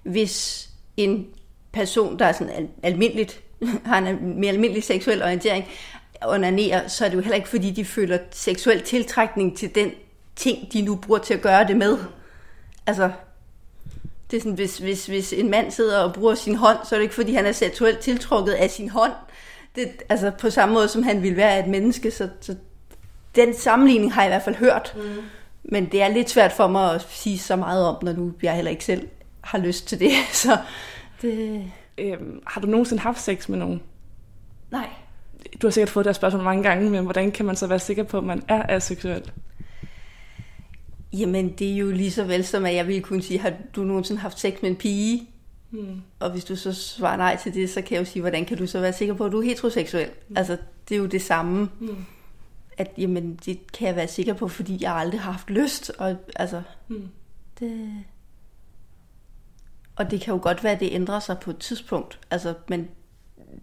hvis 0.04 0.70
en 0.98 1.28
person, 1.72 2.20
der 2.20 2.26
er 2.26 2.32
sådan 2.32 2.70
almindeligt, 2.84 3.42
har 3.86 3.98
en 3.98 4.40
mere 4.40 4.52
almindelig 4.52 4.84
seksuel 4.84 5.24
orientering, 5.24 5.66
onanerer, 6.26 6.88
så 6.88 7.06
er 7.06 7.10
det 7.10 7.16
jo 7.16 7.22
heller 7.22 7.36
ikke, 7.36 7.50
fordi 7.50 7.72
de 7.72 7.86
føler 7.86 8.18
seksuel 8.32 8.82
tiltrækning 8.82 9.58
til 9.58 9.76
den 9.76 9.92
ting, 10.36 10.74
de 10.74 10.82
nu 10.82 10.96
bruger 10.96 11.20
til 11.20 11.34
at 11.34 11.42
gøre 11.42 11.68
det 11.68 11.78
med. 11.78 11.98
Altså, 12.88 13.12
det 14.32 14.38
er 14.38 14.42
sådan, 14.42 14.56
hvis, 14.56 14.78
hvis, 14.78 15.06
hvis 15.06 15.34
en 15.34 15.52
mand 15.52 15.72
sidder 15.72 16.00
og 16.00 16.14
bruger 16.14 16.36
sin 16.36 16.56
hånd, 16.56 16.78
så 16.84 16.96
er 16.96 17.00
det 17.00 17.04
ikke, 17.04 17.16
fordi 17.16 17.34
han 17.34 17.46
er 17.46 17.52
seksuelt 17.52 18.00
tiltrukket 18.00 18.54
af 18.54 18.70
sin 18.70 18.90
hånd. 18.90 19.12
Det, 19.76 19.88
altså 20.10 20.32
på 20.40 20.50
samme 20.50 20.74
måde, 20.74 20.88
som 20.88 21.04
han 21.04 21.24
vil 21.24 21.36
være 21.36 21.60
et 21.60 21.68
menneske, 21.68 22.12
så, 22.12 22.30
så 22.42 22.56
den 23.36 23.54
sammenligning 23.54 24.14
har 24.14 24.22
jeg 24.22 24.30
i 24.30 24.32
hvert 24.32 24.44
fald 24.44 24.56
hørt. 24.56 24.94
Mm. 24.96 25.24
Men 25.64 25.86
det 25.86 26.02
er 26.02 26.08
lidt 26.08 26.30
svært 26.30 26.52
for 26.52 26.68
mig 26.68 26.94
at 26.94 27.08
sige 27.10 27.40
så 27.40 27.56
meget 27.56 27.86
om, 27.86 27.96
når 28.02 28.14
nu 28.14 28.34
jeg 28.42 28.56
heller 28.56 28.72
ikke 28.72 28.86
selv 28.86 29.08
har 29.42 29.58
lyst 29.58 29.88
til 29.88 30.00
det. 30.00 30.12
Så 30.34 30.58
det... 31.22 31.72
Øhm, 31.98 32.42
har 32.48 32.62
du 32.62 32.68
nogensinde 32.68 33.02
haft 33.02 33.22
sex 33.22 33.50
med 33.50 33.58
nogen? 33.58 33.82
Nej. 34.72 34.90
Du 35.62 35.68
har 35.68 35.72
sikkert 35.72 35.90
fået 35.90 36.06
det 36.06 36.10
her 36.10 36.14
spørgsmål 36.14 36.44
mange 36.44 36.64
gange, 36.64 36.90
men 36.90 37.04
hvordan 37.04 37.32
kan 37.32 37.46
man 37.46 37.56
så 37.56 37.68
være 37.68 37.80
sikker 37.80 38.04
på, 38.04 38.18
at 38.18 38.24
man 38.24 38.44
er 38.48 38.76
aseksuel? 38.76 39.32
Jamen, 41.14 41.50
det 41.50 41.72
er 41.72 41.76
jo 41.76 41.92
lige 41.92 42.12
så 42.12 42.24
vel 42.24 42.46
som, 42.46 42.66
at 42.66 42.76
jeg 42.76 42.88
ville 42.88 43.02
kunne 43.02 43.22
sige, 43.22 43.40
har 43.40 43.54
du 43.76 43.84
nogensinde 43.84 44.22
haft 44.22 44.40
sex 44.40 44.62
med 44.62 44.70
en 44.70 44.76
pige? 44.76 45.30
Hmm. 45.70 46.02
Og 46.20 46.32
hvis 46.32 46.46
du 46.46 46.56
så 46.56 46.74
svarer 46.74 47.18
nej 47.18 47.38
til 47.44 47.54
det, 47.54 47.70
så 47.70 47.82
kan 47.82 47.96
jeg 47.96 48.00
jo 48.00 48.06
sige, 48.06 48.22
hvordan 48.22 48.46
kan 48.46 48.58
du 48.58 48.68
så 48.68 48.80
være 48.80 48.94
sikker 48.94 49.14
på, 49.14 49.26
at 49.26 49.32
du 49.32 49.40
er 49.40 49.46
heteroseksuel? 49.46 50.10
Hmm. 50.28 50.38
Altså, 50.38 50.58
det 50.90 50.96
er 50.96 51.00
jo 51.00 51.06
det 51.06 51.22
samme. 51.22 51.70
Hmm. 51.80 52.06
At, 52.78 52.92
jamen, 52.98 53.40
det 53.46 53.72
kan 53.72 53.88
jeg 53.88 53.96
være 53.96 54.08
sikker 54.08 54.34
på, 54.34 54.48
fordi 54.48 54.78
jeg 54.82 54.94
aldrig 54.94 55.22
har 55.22 55.32
haft 55.32 55.50
lyst. 55.50 55.92
Og 55.98 56.16
altså, 56.36 56.62
hmm. 56.88 57.08
det... 57.60 57.90
Og 60.00 60.12
det 60.12 60.22
kan 60.22 60.34
jo 60.34 60.40
godt 60.44 60.64
være, 60.64 60.74
at 60.74 60.80
det 60.80 60.90
ændrer 60.92 61.20
sig 61.20 61.40
på 61.40 61.50
et 61.50 61.58
tidspunkt. 61.58 62.20
Altså, 62.32 62.54
men 62.70 62.90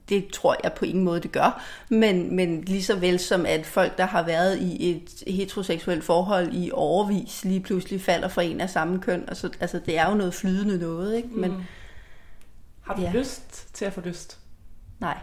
det 0.08 0.28
tror 0.32 0.56
jeg 0.64 0.72
på 0.72 0.84
ingen 0.84 1.04
måde, 1.04 1.20
det 1.20 1.32
gør. 1.32 1.64
Men, 1.88 2.36
men 2.36 2.62
lige 2.64 2.82
så 2.82 2.96
vel 2.96 3.18
som 3.18 3.46
at 3.46 3.66
folk, 3.66 3.98
der 3.98 4.06
har 4.06 4.22
været 4.22 4.58
i 4.58 4.90
et 4.90 5.34
heteroseksuelt 5.34 6.04
forhold 6.04 6.54
i 6.54 6.70
overvis, 6.74 7.44
lige 7.44 7.60
pludselig 7.60 8.00
falder 8.00 8.28
for 8.28 8.40
en 8.40 8.60
af 8.60 8.70
samme 8.70 9.00
køn. 9.00 9.24
Altså, 9.28 9.50
altså 9.60 9.80
det 9.86 9.98
er 9.98 10.10
jo 10.10 10.14
noget 10.14 10.34
flydende 10.34 10.78
noget, 10.78 11.16
ikke? 11.16 11.28
Men, 11.28 11.50
mm. 11.50 11.62
Har 12.80 12.94
du 12.94 13.02
ja. 13.02 13.12
lyst 13.12 13.74
til 13.74 13.84
at 13.84 13.92
få 13.92 14.00
lyst? 14.00 14.38
Nej, 15.00 15.18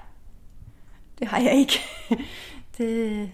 det 1.20 1.27
har 1.27 1.39
jeg 1.39 1.53
ikke. 1.53 1.79
det, 2.77 3.29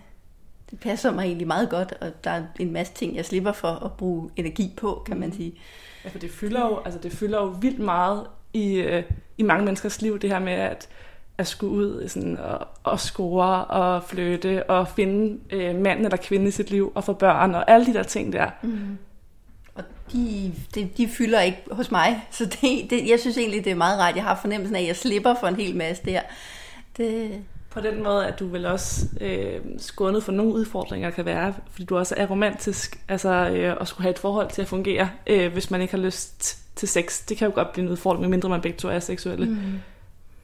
det 0.72 0.80
passer 0.80 1.12
mig 1.12 1.26
egentlig 1.26 1.48
meget 1.48 1.70
godt, 1.70 1.94
og 2.02 2.24
der 2.24 2.32
er 2.32 2.44
en 2.60 2.72
masse 2.72 2.94
ting, 2.94 3.16
jeg 3.16 3.26
slipper 3.26 3.52
for 3.52 3.72
at 3.72 3.92
bruge 3.92 4.30
energi 4.36 4.74
på, 4.78 5.04
kan 5.06 5.20
man 5.20 5.30
mm. 5.30 5.36
Ja, 6.06 6.10
for 6.10 6.20
det 6.20 6.32
fylder 6.32 6.62
jo, 6.62 6.80
altså 6.86 7.00
det 7.04 7.12
fylder 7.12 7.38
jo 7.38 7.46
vildt 7.46 7.80
meget 7.80 8.28
i, 8.54 8.74
øh, 8.74 9.04
i 9.38 9.44
mange 9.44 9.66
menneskers 9.66 10.02
liv, 10.02 10.20
det 10.20 10.30
her 10.30 10.40
med 10.40 10.54
at, 10.54 10.90
at 11.38 11.48
skulle 11.48 11.74
ud 11.74 12.08
sådan, 12.08 12.38
og, 12.38 12.68
og 12.84 13.00
score 13.00 13.66
og 13.66 14.04
flytte 14.04 14.70
og 14.70 14.88
finde 14.88 15.40
øh, 15.50 15.76
mand 15.76 16.00
eller 16.06 16.18
kvinde 16.18 16.48
i 16.48 16.52
sit 16.52 16.70
liv 16.70 16.92
og 16.96 17.04
få 17.04 17.14
børn 17.14 17.56
og 17.56 17.72
alle 17.72 17.86
de 17.86 17.94
der 17.94 18.04
ting 18.04 18.34
der. 18.34 18.50
Mm. 18.62 18.98
Og 19.76 19.84
de, 20.12 20.54
de, 20.76 20.90
de 20.98 21.08
fylder 21.08 21.42
ikke 21.42 21.64
hos 21.72 21.92
mig, 21.92 22.28
så 22.32 22.46
det, 22.46 22.90
det, 22.90 23.10
jeg 23.10 23.20
synes 23.20 23.38
egentlig, 23.38 23.64
det 23.66 23.72
er 23.72 23.76
meget 23.76 24.00
rart. 24.00 24.16
Jeg 24.16 24.24
har 24.24 24.36
fornemmelsen 24.42 24.76
af, 24.76 24.82
at 24.82 24.88
jeg 24.88 24.96
slipper 24.96 25.36
for 25.40 25.48
en 25.48 25.56
hel 25.56 25.76
masse 25.76 26.06
der. 26.06 26.22
Det, 26.98 27.32
på 27.70 27.82
den 27.82 28.04
måde, 28.04 28.28
at 28.28 28.40
du 28.40 28.48
vil 28.48 28.66
også 28.66 29.06
øh, 29.22 29.62
skånet 29.78 30.24
for 30.24 30.32
nogle 30.32 30.54
udfordringer 30.54 31.10
kan 31.10 31.26
være, 31.26 31.54
fordi 31.72 31.86
du 31.86 31.98
også 31.98 32.16
er 32.18 32.28
romantisk, 32.28 33.00
altså 33.08 33.30
øh, 33.30 33.78
at 33.82 33.88
skulle 33.88 34.04
have 34.04 34.12
et 34.12 34.20
forhold 34.20 34.50
til 34.50 34.62
at 34.62 34.68
fungere, 34.68 35.10
øh, 35.28 35.54
hvis 35.54 35.72
man 35.72 35.82
ikke 35.82 35.94
har 35.94 36.02
lyst 36.02 36.58
til 36.76 36.88
sex. 36.88 37.26
Det 37.26 37.38
kan 37.38 37.48
jo 37.48 37.56
godt 37.56 37.72
blive 37.74 37.86
en 37.86 37.92
udfordring, 37.92 38.22
medmindre 38.22 38.50
man 38.50 38.62
begge 38.62 38.78
to 38.78 38.88
er 38.88 39.00
seksuelle. 39.00 39.46
Mm. 39.46 39.80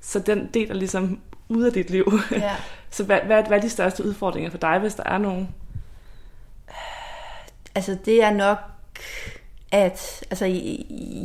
Så 0.01 0.20
den 0.20 0.50
del 0.53 0.70
er 0.70 0.74
ligesom 0.74 1.20
ude 1.50 1.67
af 1.67 1.74
dit 1.74 1.89
liv. 1.89 2.20
Ja. 2.32 2.55
Så 2.89 3.03
hvad, 3.03 3.20
hvad, 3.25 3.44
hvad 3.44 3.58
er 3.58 3.62
de 3.62 3.70
største 3.70 4.05
udfordringer 4.05 4.51
for 4.51 4.58
dig, 4.58 4.79
hvis 4.79 4.96
der 4.96 5.03
er 5.03 5.17
nogen? 5.17 5.50
Altså 7.75 7.98
det 8.05 8.24
er 8.24 8.32
nok, 8.32 8.58
at 9.72 10.24
altså, 10.29 10.46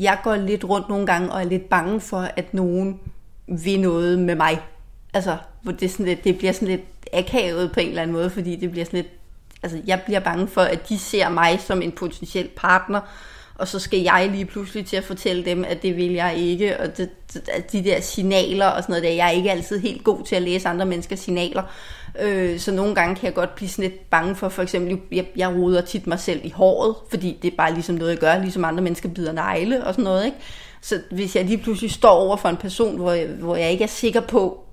jeg 0.00 0.18
går 0.24 0.36
lidt 0.36 0.64
rundt 0.64 0.88
nogle 0.88 1.06
gange 1.06 1.32
og 1.32 1.40
er 1.40 1.44
lidt 1.44 1.68
bange 1.68 2.00
for, 2.00 2.20
at 2.20 2.54
nogen 2.54 3.00
vil 3.46 3.80
noget 3.80 4.18
med 4.18 4.34
mig 4.34 4.60
altså, 5.14 5.36
hvor 5.62 5.72
det, 5.72 5.90
sådan 5.90 6.06
lidt, 6.06 6.24
det 6.24 6.38
bliver 6.38 6.52
sådan 6.52 6.68
lidt 6.68 6.84
akavet 7.12 7.72
på 7.72 7.80
en 7.80 7.88
eller 7.88 8.02
anden 8.02 8.16
måde, 8.16 8.30
fordi 8.30 8.56
det 8.56 8.70
bliver 8.70 8.84
sådan 8.84 9.00
lidt, 9.00 9.12
altså 9.62 9.80
jeg 9.86 10.00
bliver 10.04 10.20
bange 10.20 10.48
for, 10.48 10.60
at 10.60 10.88
de 10.88 10.98
ser 10.98 11.28
mig 11.28 11.60
som 11.60 11.82
en 11.82 11.92
potentiel 11.92 12.48
partner, 12.56 13.00
og 13.60 13.68
så 13.68 13.78
skal 13.78 14.00
jeg 14.00 14.28
lige 14.32 14.44
pludselig 14.44 14.86
til 14.86 14.96
at 14.96 15.04
fortælle 15.04 15.44
dem, 15.44 15.64
at 15.64 15.82
det 15.82 15.96
vil 15.96 16.12
jeg 16.12 16.36
ikke, 16.36 16.80
og 16.80 16.96
det, 16.96 17.10
de 17.72 17.84
der 17.84 18.00
signaler 18.00 18.66
og 18.66 18.82
sådan 18.82 18.92
noget 18.92 19.04
der, 19.04 19.10
jeg 19.10 19.26
er 19.26 19.30
ikke 19.30 19.50
altid 19.50 19.78
helt 19.78 20.04
god 20.04 20.24
til 20.24 20.36
at 20.36 20.42
læse 20.42 20.68
andre 20.68 20.86
menneskers 20.86 21.18
signaler, 21.18 21.62
øh, 22.20 22.58
så 22.58 22.72
nogle 22.72 22.94
gange 22.94 23.14
kan 23.14 23.26
jeg 23.26 23.34
godt 23.34 23.54
blive 23.54 23.68
sådan 23.68 23.90
lidt 23.90 24.10
bange 24.10 24.36
for, 24.36 24.48
for 24.48 24.62
eksempel, 24.62 25.00
jeg, 25.12 25.26
jeg 25.36 25.54
ruder 25.54 25.80
tit 25.80 26.06
mig 26.06 26.20
selv 26.20 26.40
i 26.44 26.50
håret, 26.50 26.94
fordi 27.10 27.38
det 27.42 27.52
er 27.52 27.56
bare 27.56 27.74
ligesom 27.74 27.94
noget, 27.94 28.10
jeg 28.10 28.18
gør, 28.18 28.38
ligesom 28.38 28.64
andre 28.64 28.82
mennesker 28.82 29.08
bider 29.08 29.32
negle 29.32 29.84
og 29.84 29.94
sådan 29.94 30.04
noget, 30.04 30.24
ikke? 30.24 30.36
Så 30.82 31.00
hvis 31.10 31.36
jeg 31.36 31.44
lige 31.44 31.58
pludselig 31.58 31.90
står 31.90 32.10
over 32.10 32.36
for 32.36 32.48
en 32.48 32.56
person, 32.56 32.96
hvor 32.96 33.12
jeg, 33.12 33.26
hvor 33.26 33.56
jeg 33.56 33.70
ikke 33.70 33.84
er 33.84 33.88
sikker 33.88 34.20
på, 34.20 34.64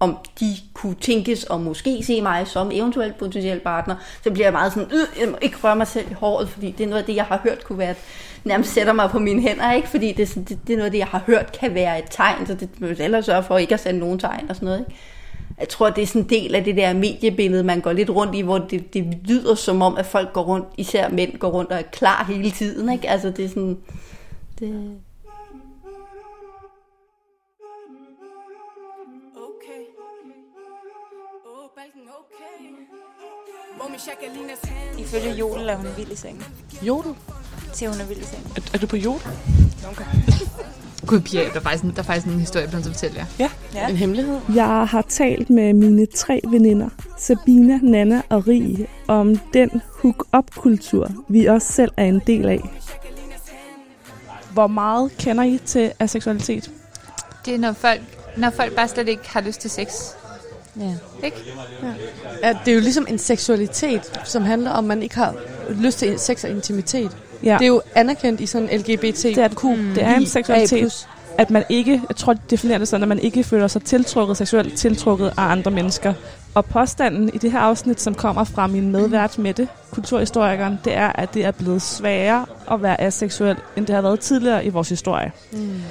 om 0.00 0.16
de 0.40 0.46
kunne 0.74 0.94
tænkes 0.94 1.44
og 1.44 1.60
måske 1.60 2.02
se 2.02 2.22
mig 2.22 2.46
som 2.46 2.70
eventuelt 2.72 3.18
potentiel 3.18 3.60
partner, 3.60 3.94
så 4.24 4.30
bliver 4.30 4.46
jeg 4.46 4.52
meget 4.52 4.72
sådan, 4.72 4.88
øh, 4.92 5.20
jeg 5.20 5.28
må 5.28 5.36
ikke 5.42 5.56
røre 5.64 5.76
mig 5.76 5.86
selv 5.86 6.10
i 6.10 6.14
håret, 6.14 6.48
fordi 6.48 6.70
det 6.70 6.84
er 6.84 6.88
noget 6.88 7.02
af 7.02 7.06
det, 7.06 7.16
jeg 7.16 7.24
har 7.24 7.40
hørt 7.42 7.64
kunne 7.64 7.78
være, 7.78 7.90
at 7.90 7.98
nærmest 8.44 8.72
sætter 8.72 8.92
mig 8.92 9.10
på 9.10 9.18
mine 9.18 9.42
hænder, 9.42 9.72
ikke? 9.72 9.88
fordi 9.88 10.12
det, 10.12 10.22
er 10.22 10.26
sådan, 10.26 10.44
det, 10.44 10.58
det 10.66 10.72
er 10.72 10.76
noget 10.76 10.86
af 10.86 10.92
det, 10.92 10.98
jeg 10.98 11.06
har 11.06 11.22
hørt 11.26 11.58
kan 11.60 11.74
være 11.74 11.98
et 11.98 12.04
tegn, 12.10 12.46
så 12.46 12.54
det 12.54 12.68
må 12.80 12.86
jeg 12.86 13.00
ellers 13.00 13.24
sørge 13.24 13.42
for 13.42 13.58
ikke 13.58 13.74
at 13.74 13.80
sende 13.80 14.00
nogen 14.00 14.18
tegn 14.18 14.50
og 14.50 14.56
sådan 14.56 14.66
noget. 14.66 14.80
Ikke? 14.80 15.00
Jeg 15.58 15.68
tror, 15.68 15.90
det 15.90 16.02
er 16.02 16.06
sådan 16.06 16.22
en 16.22 16.28
del 16.28 16.54
af 16.54 16.64
det 16.64 16.76
der 16.76 16.92
mediebillede, 16.92 17.62
man 17.62 17.80
går 17.80 17.92
lidt 17.92 18.10
rundt 18.10 18.34
i, 18.34 18.40
hvor 18.40 18.58
det, 18.58 18.94
det 18.94 19.18
lyder 19.24 19.54
som 19.54 19.82
om, 19.82 19.96
at 19.96 20.06
folk 20.06 20.32
går 20.32 20.42
rundt, 20.42 20.66
især 20.76 21.08
mænd 21.08 21.38
går 21.38 21.48
rundt 21.48 21.70
og 21.70 21.78
er 21.78 21.82
klar 21.82 22.24
hele 22.28 22.50
tiden. 22.50 22.92
Ikke? 22.92 23.10
Altså 23.10 23.30
det 23.30 23.44
er 23.44 23.48
sådan... 23.48 23.78
Det, 24.58 24.90
Ifølge 34.98 35.30
Jodel 35.30 35.68
er 35.68 35.76
hun 35.76 35.86
vild 35.96 36.12
i 36.12 36.16
sengen. 36.16 36.44
Jodel? 36.82 37.14
Til 37.72 37.88
hun 37.88 38.00
er 38.00 38.04
vild 38.04 38.20
i 38.20 38.24
sengen. 38.24 38.52
Er, 38.56 38.60
er 38.74 38.78
du 38.78 38.86
på 38.86 38.96
Jodel? 38.96 39.30
Okay. 39.90 40.04
Gud, 41.06 41.20
Pia, 41.20 41.40
der 41.40 41.54
er 41.54 41.60
faktisk, 41.60 41.84
der 41.84 41.98
er 41.98 42.02
faktisk 42.02 42.26
en 42.26 42.40
historie, 42.40 42.68
jeg 42.72 42.84
fortælle 42.84 43.16
jer. 43.16 43.26
Ja, 43.38 43.50
ja, 43.74 43.88
en 43.88 43.96
hemmelighed. 43.96 44.40
Jeg 44.54 44.86
har 44.88 45.02
talt 45.08 45.50
med 45.50 45.72
mine 45.72 46.06
tre 46.06 46.40
veninder, 46.48 46.88
Sabina, 47.18 47.78
Nana 47.82 48.22
og 48.28 48.48
Rie, 48.48 48.86
om 49.08 49.36
den 49.36 49.82
hook-up-kultur, 50.02 51.10
vi 51.28 51.44
også 51.44 51.72
selv 51.72 51.92
er 51.96 52.04
en 52.04 52.22
del 52.26 52.48
af. 52.48 52.60
Hvor 54.52 54.66
meget 54.66 55.16
kender 55.18 55.44
I 55.44 55.58
til 55.66 55.92
aseksualitet? 55.98 56.70
Det 57.44 57.54
er, 57.54 57.58
når 57.58 57.72
folk, 57.72 58.00
når 58.36 58.50
folk 58.50 58.74
bare 58.74 58.88
slet 58.88 59.08
ikke 59.08 59.28
har 59.28 59.40
lyst 59.40 59.60
til 59.60 59.70
sex. 59.70 59.88
Ja. 60.80 60.94
Ikke? 61.22 61.36
Ja, 62.42 62.58
det 62.64 62.70
er 62.70 62.74
jo 62.74 62.80
ligesom 62.80 63.06
en 63.08 63.18
seksualitet, 63.18 64.20
som 64.24 64.42
handler 64.42 64.70
om, 64.70 64.84
at 64.84 64.88
man 64.88 65.02
ikke 65.02 65.14
har 65.14 65.34
lyst 65.70 65.98
til 65.98 66.18
sex 66.18 66.44
og 66.44 66.50
intimitet. 66.50 67.16
Ja. 67.42 67.56
Det 67.58 67.64
er 67.64 67.68
jo 67.68 67.82
anerkendt 67.94 68.40
i 68.40 68.46
sådan 68.46 68.68
LGBTQ. 68.68 69.22
Det 69.22 69.38
er, 69.38 69.48
det 69.94 70.02
er 70.02 70.14
en 70.14 70.26
seksualitet, 70.26 71.08
at 71.38 71.50
man 71.50 71.64
ikke, 71.68 72.02
jeg 72.08 72.16
tror, 72.16 72.32
det 72.32 72.50
definerer 72.50 72.78
det 72.78 72.88
sådan, 72.88 73.02
at 73.02 73.08
man 73.08 73.18
ikke 73.18 73.44
føler 73.44 73.68
sig 73.68 73.82
tiltrukket, 73.82 74.36
seksuelt 74.36 74.74
tiltrukket 74.74 75.26
af 75.26 75.42
andre 75.42 75.70
mennesker. 75.70 76.14
Og 76.54 76.64
påstanden 76.64 77.30
i 77.34 77.38
det 77.38 77.52
her 77.52 77.58
afsnit, 77.58 78.00
som 78.00 78.14
kommer 78.14 78.44
fra 78.44 78.66
min 78.66 78.92
medvært 78.92 79.38
Mette, 79.38 79.68
kulturhistorikeren, 79.90 80.78
det 80.84 80.96
er, 80.96 81.08
at 81.08 81.34
det 81.34 81.44
er 81.44 81.50
blevet 81.50 81.82
sværere 81.82 82.46
at 82.70 82.82
være 82.82 83.00
aseksuel, 83.00 83.56
end 83.76 83.86
det 83.86 83.94
har 83.94 84.02
været 84.02 84.20
tidligere 84.20 84.64
i 84.64 84.68
vores 84.68 84.88
historie. 84.88 85.32
Mm. 85.52 85.82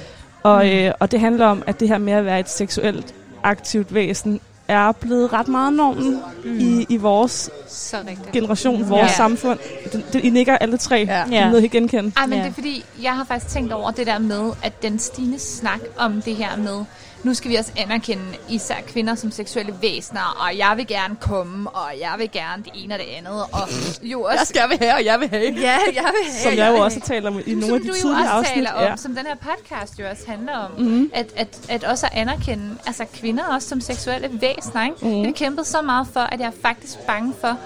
Og, 0.42 0.74
øh, 0.74 0.92
og 1.00 1.10
det 1.10 1.20
handler 1.20 1.46
om, 1.46 1.62
at 1.66 1.80
det 1.80 1.88
her 1.88 1.98
med 1.98 2.12
at 2.12 2.24
være 2.24 2.40
et 2.40 2.48
seksuelt 2.48 3.14
aktivt 3.42 3.94
væsen, 3.94 4.40
er 4.68 4.92
blevet 4.92 5.32
ret 5.32 5.48
meget 5.48 5.72
normen 5.72 6.20
mm. 6.44 6.58
i, 6.58 6.86
i 6.88 6.96
vores 6.96 7.50
Så 7.68 7.96
rigtigt. 8.08 8.32
generation, 8.32 8.88
vores 8.88 9.02
Ja. 9.10 9.16
samfund. 9.16 9.58
Det, 9.92 10.04
det, 10.12 10.24
I 10.24 10.30
nikker 10.30 10.56
alle 10.58 10.76
tre. 10.76 11.06
Ja. 11.30 11.46
I 11.46 11.50
noget, 11.50 11.64
I 11.64 11.68
kan 11.68 11.80
genkende. 11.80 12.12
Ej, 12.16 12.26
men 12.26 12.38
Ja. 12.38 12.44
det 12.44 12.50
er 12.50 12.54
fordi, 12.54 12.84
jeg 13.02 13.12
har 13.16 13.24
faktisk 13.24 13.54
tænkt 13.54 13.72
over 13.72 13.90
det 13.90 14.06
der 14.06 14.18
med, 14.18 14.52
at 14.62 14.82
den 14.82 14.98
stigende 14.98 15.38
snak 15.38 15.80
om 15.96 16.22
det 16.22 16.36
her 16.36 16.56
med, 16.56 16.84
nu 17.24 17.34
skal 17.34 17.50
vi 17.50 17.56
også 17.56 17.72
anerkende 17.76 18.24
især 18.48 18.74
kvinder 18.86 19.14
som 19.14 19.30
seksuelle 19.30 19.74
væsener, 19.82 20.36
og 20.48 20.58
jeg 20.58 20.72
vil 20.76 20.86
gerne 20.86 21.16
komme, 21.20 21.70
og 21.70 21.90
jeg 22.00 22.14
vil 22.18 22.30
gerne 22.32 22.62
det 22.62 22.72
ene 22.74 22.94
og 22.94 22.98
det 22.98 23.06
andet, 23.16 23.42
og 23.52 23.68
jo 24.02 24.22
også... 24.22 24.38
Jeg 24.38 24.46
skal 24.46 24.68
vil 24.68 24.78
have, 24.78 24.94
og 24.94 25.04
jeg 25.04 25.20
vil 25.20 25.28
have. 25.28 25.42
Ja, 25.44 25.70
jeg 25.70 25.84
vil 25.94 26.02
have, 26.32 26.42
Som 26.42 26.54
jeg 26.58 26.70
jo 26.70 26.76
også 26.84 27.00
talt 27.00 27.26
om 27.26 27.38
i 27.46 27.54
nogle 27.54 27.66
som 27.66 27.74
af 27.74 27.80
de 27.80 27.86
du 27.88 27.92
jo 27.92 27.98
tidligere 28.00 28.20
også 28.20 28.30
afsnit. 28.30 28.54
taler 28.54 28.72
om, 28.72 28.82
Ja. 28.82 28.96
som 28.96 29.14
den 29.14 29.26
her 29.26 29.34
podcast 29.34 29.98
jo 30.00 30.04
også 30.10 30.22
handler 30.28 30.56
om, 30.56 30.70
mm-hmm. 30.78 31.10
at, 31.14 31.26
at, 31.36 31.48
at 31.68 31.84
også 31.84 32.06
at 32.06 32.12
anerkende 32.14 32.76
altså 32.86 33.04
kvinder 33.14 33.44
også 33.44 33.68
som 33.68 33.80
seksuelle 33.80 34.30
væsener. 34.40 34.84
Ikke? 34.84 34.96
Mm-hmm. 35.02 35.18
Jeg 35.18 35.26
har 35.26 35.32
kæmpet 35.32 35.66
så 35.66 35.82
meget 35.82 36.06
for, 36.12 36.20
at 36.20 36.40
jeg 36.40 36.46
er 36.46 36.52
faktisk 36.62 36.98
bange 37.06 37.34
for, 37.40 37.56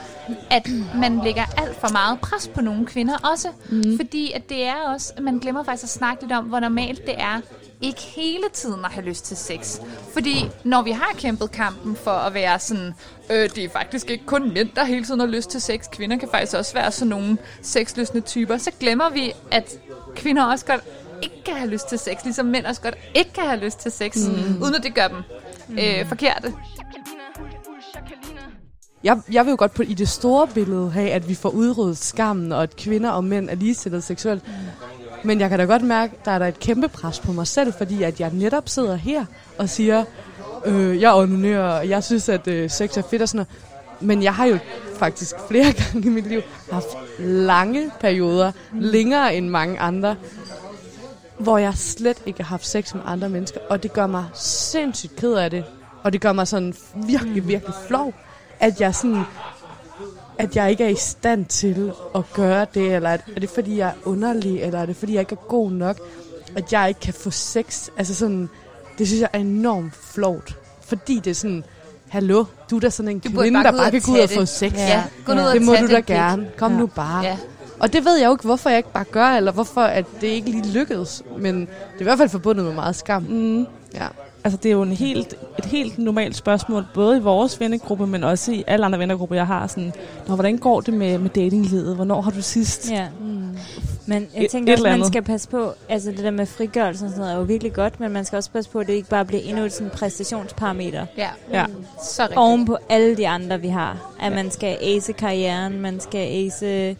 at 0.50 0.68
man 0.94 1.20
lægger 1.24 1.44
alt 1.56 1.76
for 1.76 1.92
meget 1.92 2.20
pres 2.20 2.48
på 2.54 2.60
nogle 2.60 2.86
kvinder 2.86 3.30
også. 3.32 3.48
Mhm. 3.48 3.76
Mm-hmm. 3.76 3.96
Fordi 3.96 4.32
at 4.32 4.48
det 4.48 4.64
er 4.64 4.76
også, 4.94 5.12
man 5.20 5.38
glemmer 5.38 5.62
faktisk 5.62 5.84
at 5.84 5.90
snakke 5.90 6.22
lidt 6.22 6.32
om, 6.32 6.44
hvor 6.44 6.60
normalt 6.60 7.06
det 7.06 7.14
er, 7.18 7.40
ikke 7.80 8.00
hele 8.00 8.44
tiden 8.52 8.84
at 8.84 8.90
have 8.90 9.06
lyst 9.06 9.24
til 9.24 9.36
sex. 9.36 9.80
Fordi 10.12 10.50
når 10.64 10.82
vi 10.82 10.90
har 10.90 11.10
kæmpet 11.18 11.50
kampen 11.50 11.96
for 11.96 12.10
at 12.10 12.34
være 12.34 12.58
sådan, 12.58 12.94
øh, 13.30 13.50
det 13.54 13.58
er 13.58 13.68
faktisk 13.68 14.10
ikke 14.10 14.26
kun 14.26 14.52
mænd, 14.54 14.68
der 14.76 14.84
hele 14.84 15.04
tiden 15.04 15.20
har 15.20 15.26
lyst 15.26 15.50
til 15.50 15.60
sex. 15.60 15.80
Kvinder 15.92 16.16
kan 16.16 16.28
faktisk 16.32 16.56
også 16.56 16.74
være 16.74 16.92
sådan 16.92 17.08
nogle 17.08 17.38
sexløsende 17.62 18.20
typer. 18.20 18.56
Så 18.58 18.70
glemmer 18.80 19.10
vi, 19.10 19.32
at 19.50 19.72
kvinder 20.16 20.44
også 20.44 20.66
godt 20.66 20.80
ikke 21.22 21.44
kan 21.44 21.54
have 21.54 21.70
lyst 21.70 21.88
til 21.88 21.98
sex, 21.98 22.24
ligesom 22.24 22.46
mænd 22.46 22.66
også 22.66 22.80
godt 22.80 22.94
ikke 23.14 23.32
kan 23.32 23.44
have 23.44 23.60
lyst 23.60 23.78
til 23.78 23.92
sex, 23.92 24.16
mm. 24.16 24.62
uden 24.62 24.74
at 24.74 24.82
det 24.82 24.94
gør 24.94 25.08
dem 25.08 25.22
øh, 25.70 26.08
forkerte. 26.08 26.54
Jeg, 29.04 29.20
jeg 29.32 29.44
vil 29.44 29.50
jo 29.50 29.56
godt 29.58 29.74
på 29.74 29.82
i 29.82 29.94
det 29.94 30.08
store 30.08 30.46
billede 30.46 30.90
have, 30.90 31.10
at 31.10 31.28
vi 31.28 31.34
får 31.34 31.48
udryddet 31.48 31.98
skammen, 31.98 32.52
og 32.52 32.62
at 32.62 32.76
kvinder 32.76 33.10
og 33.10 33.24
mænd 33.24 33.50
er 33.50 33.54
ligestillet 33.54 34.04
seksuelt. 34.04 34.42
Men 35.24 35.40
jeg 35.40 35.48
kan 35.48 35.58
da 35.58 35.64
godt 35.64 35.82
mærke, 35.82 36.16
der 36.24 36.30
er 36.30 36.38
der 36.38 36.46
et 36.46 36.58
kæmpe 36.58 36.88
pres 36.88 37.20
på 37.20 37.32
mig 37.32 37.46
selv, 37.46 37.72
fordi 37.72 38.02
at 38.02 38.20
jeg 38.20 38.30
netop 38.32 38.68
sidder 38.68 38.96
her 38.96 39.24
og 39.58 39.68
siger, 39.68 40.04
øh, 40.64 41.00
jeg 41.00 41.14
onanerer, 41.14 41.78
og 41.78 41.88
jeg 41.88 42.04
synes, 42.04 42.28
at 42.28 42.48
øh, 42.48 42.70
sex 42.70 42.96
er 42.96 43.02
fedt 43.10 43.22
og 43.22 43.28
sådan 43.28 43.36
noget. 43.36 43.64
Men 44.00 44.22
jeg 44.22 44.34
har 44.34 44.46
jo 44.46 44.58
faktisk 44.94 45.34
flere 45.48 45.72
gange 45.92 46.06
i 46.06 46.10
mit 46.10 46.26
liv 46.26 46.40
haft 46.72 46.86
lange 47.18 47.90
perioder, 48.00 48.52
længere 48.72 49.34
end 49.34 49.48
mange 49.48 49.80
andre, 49.80 50.16
hvor 51.38 51.58
jeg 51.58 51.74
slet 51.74 52.22
ikke 52.26 52.42
har 52.42 52.48
haft 52.48 52.66
sex 52.66 52.94
med 52.94 53.02
andre 53.06 53.28
mennesker, 53.28 53.60
og 53.70 53.82
det 53.82 53.92
gør 53.92 54.06
mig 54.06 54.24
sindssygt 54.34 55.16
ked 55.16 55.32
af 55.32 55.50
det. 55.50 55.64
Og 56.02 56.12
det 56.12 56.20
gør 56.20 56.32
mig 56.32 56.48
sådan 56.48 56.74
virkelig, 56.94 57.48
virkelig 57.48 57.74
flov, 57.86 58.14
at 58.60 58.80
jeg 58.80 58.94
sådan 58.94 59.22
at 60.38 60.56
jeg 60.56 60.70
ikke 60.70 60.84
er 60.84 60.88
i 60.88 60.94
stand 60.94 61.46
til 61.46 61.92
at 62.14 62.22
gøre 62.34 62.66
det, 62.74 62.94
eller 62.94 63.10
er, 63.10 63.18
er 63.36 63.40
det 63.40 63.50
fordi, 63.50 63.78
jeg 63.78 63.88
er 63.88 63.92
underlig, 64.08 64.60
eller 64.62 64.78
er 64.78 64.86
det 64.86 64.96
fordi, 64.96 65.12
jeg 65.12 65.20
ikke 65.20 65.32
er 65.32 65.48
god 65.48 65.70
nok, 65.70 65.96
at 66.56 66.72
jeg 66.72 66.88
ikke 66.88 67.00
kan 67.00 67.14
få 67.14 67.30
sex. 67.30 67.88
Altså 67.96 68.14
sådan, 68.14 68.48
det 68.98 69.06
synes 69.06 69.20
jeg 69.20 69.28
er 69.32 69.38
enormt 69.38 69.94
flot, 69.94 70.56
fordi 70.80 71.18
det 71.18 71.30
er 71.30 71.34
sådan, 71.34 71.64
hallo, 72.08 72.44
du 72.70 72.76
er 72.76 72.80
da 72.80 72.90
sådan 72.90 73.10
en 73.10 73.18
Du 73.18 73.28
kvinde, 73.30 73.52
bare 73.56 73.64
der 73.64 73.78
bare 73.78 73.90
kan 73.90 74.00
gå 74.00 74.12
ud 74.12 74.18
og 74.18 74.30
få 74.30 74.44
sex. 74.44 74.72
Ja, 74.74 75.04
gå 75.26 75.32
nu 75.34 75.40
ud 75.40 75.46
og 75.46 75.54
det 75.54 75.62
må 75.62 75.74
du 75.74 75.86
da 75.86 75.96
det 75.96 76.06
gerne. 76.06 76.48
Kom 76.56 76.72
Ja. 76.72 76.78
nu 76.78 76.86
bare. 76.86 77.24
Ja. 77.24 77.38
Og 77.78 77.92
det 77.92 78.04
ved 78.04 78.16
jeg 78.16 78.26
jo 78.26 78.32
ikke, 78.32 78.44
hvorfor 78.44 78.70
jeg 78.70 78.76
ikke 78.76 78.92
bare 78.92 79.04
gør, 79.04 79.26
eller 79.26 79.52
hvorfor 79.52 79.80
at 79.80 80.04
det 80.20 80.26
ikke 80.26 80.50
lige 80.50 80.72
lykkedes. 80.72 81.22
Men 81.38 81.60
det 81.60 81.68
er 81.96 82.00
i 82.00 82.04
hvert 82.04 82.18
fald 82.18 82.28
forbundet 82.28 82.64
med 82.64 82.74
meget 82.74 82.96
skam. 82.96 83.22
Mm. 83.22 83.66
Ja. 83.94 84.06
Altså, 84.44 84.58
det 84.62 84.68
er 84.68 84.72
jo 84.72 84.82
en 84.82 84.92
helt, 84.92 85.34
et 85.58 85.64
helt 85.64 85.98
normalt 85.98 86.36
spørgsmål, 86.36 86.84
både 86.94 87.16
i 87.16 87.20
vores 87.20 87.60
vennegruppe, 87.60 88.06
men 88.06 88.24
også 88.24 88.52
i 88.52 88.64
alle 88.66 88.86
andre 88.86 88.98
vennegrupper, 88.98 89.36
jeg 89.36 89.46
har. 89.46 89.66
Sådan, 89.66 89.92
Nå, 90.28 90.34
hvordan 90.34 90.58
går 90.58 90.80
det 90.80 90.94
med, 90.94 91.18
med 91.18 91.30
datinglivet? 91.30 91.94
Hvornår 91.96 92.20
har 92.20 92.30
du 92.30 92.42
sidst? 92.42 92.90
Ja. 92.90 93.06
Men 94.06 94.22
Et- 94.22 94.28
jeg 94.42 94.50
tænker 94.50 94.72
et 94.72 94.76
også, 94.78 94.86
eller 94.86 94.98
man 94.98 95.06
skal 95.06 95.22
passe 95.22 95.48
på, 95.48 95.72
altså 95.88 96.10
det 96.10 96.18
der 96.18 96.30
med 96.30 96.46
frigørelse 96.46 97.04
og 97.04 97.10
sådan 97.10 97.20
noget 97.20 97.32
er 97.34 97.36
jo 97.38 97.42
virkelig 97.42 97.72
godt, 97.72 98.00
men 98.00 98.12
man 98.12 98.24
skal 98.24 98.36
også 98.36 98.50
passe 98.50 98.70
på, 98.70 98.78
at 98.78 98.86
det 98.86 98.92
ikke 98.92 99.08
bare 99.08 99.24
bliver 99.24 99.42
endnu 99.42 99.64
et 99.64 99.72
sådan 99.72 99.90
præstationsparameter. 99.90 101.06
Ja, 101.16 101.28
Ja. 101.52 101.64
så 102.02 102.22
rigtigt. 102.22 102.38
Oven 102.38 102.64
på 102.66 102.76
alle 102.88 103.16
de 103.16 103.28
andre, 103.28 103.60
vi 103.60 103.68
har. 103.68 104.12
At 104.20 104.32
man 104.32 104.50
skal 104.50 104.76
ace 104.82 105.12
karrieren, 105.12 105.80
man 105.80 106.00
skal 106.00 106.20
ace 106.46 106.96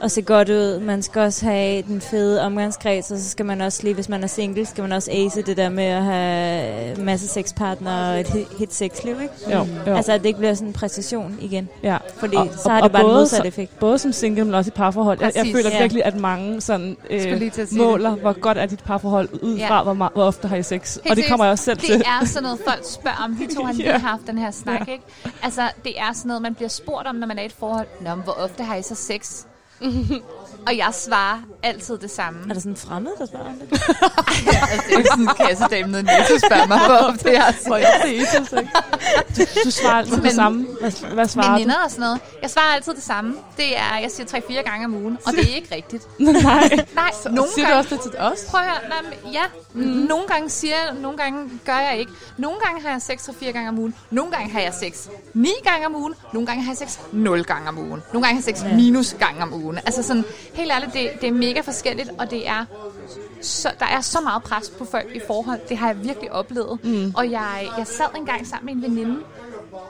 og 0.00 0.10
se 0.10 0.22
godt 0.22 0.48
ud. 0.48 0.80
Man 0.80 1.02
skal 1.02 1.20
også 1.22 1.44
have 1.46 1.82
den 1.82 2.00
fede 2.00 2.42
omgangskreds, 2.42 3.10
og 3.10 3.18
så 3.18 3.28
skal 3.30 3.46
man 3.46 3.60
også 3.60 3.82
lige, 3.82 3.94
hvis 3.94 4.08
man 4.08 4.22
er 4.22 4.26
single, 4.26 4.66
skal 4.66 4.82
man 4.82 4.92
også 4.92 5.10
ace 5.12 5.42
det 5.42 5.56
der 5.56 5.68
med 5.68 5.84
at 5.84 6.02
have 6.04 6.98
en 6.98 7.04
masse 7.04 7.28
sexpartnere 7.28 8.12
og 8.14 8.20
et 8.20 8.26
hit- 8.58 8.74
sexliv, 8.74 9.12
ikke? 9.22 9.34
Jo, 9.52 9.66
jo. 9.86 9.94
Altså, 9.94 10.12
at 10.12 10.20
det 10.20 10.26
ikke 10.26 10.38
bliver 10.38 10.54
sådan 10.54 10.68
en 10.68 10.72
præstation 10.72 11.38
igen. 11.40 11.68
ja. 11.82 11.96
Fordi 12.16 12.36
Og- 12.36 12.48
så 12.62 12.68
har 12.70 12.76
og- 12.80 12.82
det 12.84 12.92
bare 12.92 13.02
og 13.02 13.06
en 13.08 13.12
både 13.12 13.20
modsat 13.20 13.46
effekt. 13.46 13.78
Både 13.78 13.98
som 13.98 14.12
single, 14.12 14.44
men 14.44 14.54
også 14.54 14.68
i 14.68 14.76
parforhold. 14.76 15.18
Jeg, 15.20 15.32
jeg 15.34 15.46
føler 15.54 15.70
ja. 15.70 15.80
virkelig, 15.80 16.04
at 16.04 16.16
mange 16.20 16.60
sådan, 16.60 16.96
øh, 17.10 17.50
måler, 17.72 18.10
hvor 18.10 18.40
godt 18.40 18.58
er 18.58 18.66
dit 18.66 18.84
parforhold, 18.84 19.28
ud 19.42 19.56
Ja. 19.56 19.68
fra, 19.68 19.82
hvor, 19.82 19.94
meget, 19.94 20.12
hvor 20.12 20.24
ofte 20.24 20.48
har 20.48 20.56
I 20.56 20.62
sex. 20.62 20.94
Helt 20.94 21.10
og 21.10 21.16
det 21.16 21.24
kommer 21.28 21.44
jeg 21.44 21.52
også 21.52 21.64
selv 21.64 21.76
det 21.76 21.84
til. 21.84 22.02
er 22.20 22.24
sådan 22.24 22.42
noget, 22.42 22.58
folk 22.68 22.80
spørger 22.84 23.16
om. 23.24 23.38
Vi 23.40 23.46
to 23.56 23.64
har 23.64 23.72
lige 23.78 23.90
Ja. 23.90 23.98
haft 23.98 24.22
den 24.26 24.38
her 24.38 24.50
snak, 24.50 24.88
ikke? 24.88 25.04
Altså, 25.42 25.62
det 25.84 25.98
er 26.00 26.12
sådan 26.12 26.28
noget, 26.28 26.42
man 26.42 26.54
bliver 26.54 26.68
spurgt 26.68 27.06
om, 27.06 27.14
når 27.14 27.26
man 27.26 27.38
er 27.38 27.42
i 27.42 27.46
et 27.46 27.52
forhold. 27.58 27.86
Nå, 28.00 28.14
men 28.14 28.24
hvor 28.24 28.32
ofte 28.32 28.62
har 28.64 28.76
I 28.76 28.82
så 28.82 28.94
sex? 28.94 29.42
嗯 29.80 30.04
哼 30.08 30.35
og 30.66 30.76
jeg 30.76 30.88
svarer 30.92 31.38
altid 31.62 31.98
det 31.98 32.10
samme. 32.10 32.38
Er 32.48 32.52
der 32.52 32.60
sådan 32.60 32.72
en 32.72 32.76
fremmed, 32.76 33.10
der 33.18 33.26
spørger 33.26 33.46
om 33.46 33.52
det? 33.54 33.68
altså, 34.72 34.84
det 34.88 34.94
er 34.94 34.98
jo 34.98 35.04
sådan 35.10 35.22
en 35.24 35.28
kassedame 35.48 35.92
nede 35.92 36.00
i 36.02 36.04
Netto 36.04 36.46
spørger 36.46 36.66
mig, 36.66 36.78
hvor 36.86 36.94
ofte 36.96 37.32
jeg 37.32 37.54
så. 37.60 38.66
Du, 39.36 39.42
du 39.64 39.70
svarer 39.70 39.98
altid 39.98 40.16
Men- 40.16 40.24
det 40.24 40.32
samme. 40.32 40.66
Hvad, 40.80 41.14
hvad 41.14 41.28
svarer 41.28 41.46
du? 41.48 41.52
Veninder 41.52 41.74
og 41.84 41.90
sådan 41.90 42.00
noget. 42.00 42.20
Jeg 42.42 42.50
svarer 42.50 42.74
altid 42.74 42.94
det 42.94 43.02
samme. 43.02 43.34
Det 43.56 43.78
er, 43.78 43.98
jeg 44.02 44.10
siger 44.10 44.26
3-4 44.26 44.62
gange 44.70 44.84
om 44.86 44.94
ugen, 44.94 45.18
og 45.26 45.32
det 45.32 45.50
er 45.50 45.54
ikke 45.56 45.74
rigtigt. 45.74 46.06
Nej. 46.18 46.68
Nej, 46.94 47.10
nogle 47.30 47.50
Siger 47.54 47.66
du 47.66 47.72
gange... 47.72 47.74
også 47.76 47.94
det 47.94 48.00
til 48.00 48.12
os? 48.18 48.38
Prøv 48.50 48.60
at 48.60 48.66
høre, 48.66 48.88
nej, 48.88 48.98
men 49.02 49.32
ja, 49.32 49.42
mm. 49.72 49.80
nogle 49.82 50.26
gange 50.26 50.50
siger 50.50 50.74
jeg, 50.74 50.94
nogle 51.02 51.18
gange 51.18 51.50
gør 51.64 51.78
jeg 51.78 51.98
ikke. 51.98 52.12
Nogle 52.36 52.58
gange 52.64 52.82
har 52.82 52.90
jeg 52.90 53.02
sex 53.02 53.28
3-4 53.28 53.50
gange 53.50 53.68
om 53.68 53.78
ugen. 53.78 53.94
Nogle 54.10 54.32
gange 54.32 54.52
har 54.52 54.60
jeg 54.60 54.74
sex 54.80 55.06
9 55.34 55.48
gange 55.64 55.86
om 55.86 55.96
ugen. 55.96 56.14
Nogle 56.32 56.46
gange 56.46 56.62
har 56.62 56.70
jeg 56.72 56.76
sex 56.88 56.98
0 57.12 57.44
gange 57.44 57.68
om 57.68 57.78
ugen. 57.78 58.02
Nogle 58.12 58.26
gange 58.26 58.42
har 58.42 58.48
jeg 58.48 58.56
sex 58.56 58.64
minus 58.72 59.16
gange 59.18 59.42
om 59.42 59.52
ugen. 59.52 59.78
Altså 59.78 60.02
sådan, 60.02 60.24
helt 60.56 60.72
ærligt, 60.72 60.92
det, 60.92 61.10
det 61.20 61.28
er 61.28 61.32
mega 61.32 61.60
forskelligt, 61.60 62.10
og 62.18 62.30
det 62.30 62.48
er 62.48 62.64
så, 63.40 63.70
der 63.78 63.86
er 63.86 64.00
så 64.00 64.20
meget 64.20 64.42
pres 64.42 64.70
på 64.78 64.84
folk 64.84 65.14
i 65.14 65.20
forhold. 65.26 65.60
Det 65.68 65.76
har 65.76 65.86
jeg 65.86 66.04
virkelig 66.04 66.32
oplevet. 66.32 66.84
Mm. 66.84 67.12
Og 67.16 67.30
jeg, 67.30 67.68
jeg 67.78 67.86
sad 67.86 68.06
engang 68.16 68.46
sammen 68.46 68.66
med 68.66 68.84
en 68.84 68.92
veninde 68.92 69.20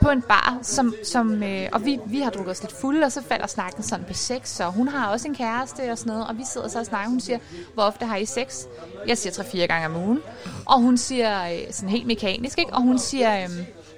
på 0.02 0.10
en 0.10 0.22
bar, 0.22 0.58
som, 0.62 0.94
som, 1.04 1.42
øh, 1.42 1.68
og 1.72 1.84
vi, 1.84 1.98
vi 2.06 2.20
har 2.20 2.30
drukket 2.30 2.50
os 2.52 2.62
lidt 2.62 2.74
fulde, 2.80 3.04
og 3.04 3.12
så 3.12 3.22
falder 3.22 3.46
snakken 3.46 3.82
sådan 3.82 4.04
på 4.08 4.14
sex, 4.14 4.60
og 4.60 4.72
hun 4.72 4.88
har 4.88 5.12
også 5.12 5.28
en 5.28 5.34
kæreste 5.34 5.90
og 5.92 5.98
sådan 5.98 6.12
noget, 6.12 6.28
og 6.28 6.38
vi 6.38 6.42
sidder 6.52 6.68
så 6.68 6.78
og 6.78 6.86
snakker. 6.86 7.08
Hun 7.08 7.20
siger, 7.20 7.38
hvor 7.74 7.82
ofte 7.82 8.06
har 8.06 8.16
I 8.16 8.24
sex? 8.24 8.64
Jeg 9.06 9.18
siger 9.18 9.32
3-4 9.32 9.66
gange 9.66 9.86
om 9.86 9.96
ugen. 9.96 10.20
Og 10.64 10.80
hun 10.80 10.96
siger, 10.96 11.44
øh, 11.52 11.58
sådan 11.70 11.88
helt 11.90 12.06
mekanisk, 12.06 12.58
ikke? 12.58 12.74
Og 12.74 12.82
hun 12.82 12.98
siger, 12.98 13.44
øh, 13.44 13.50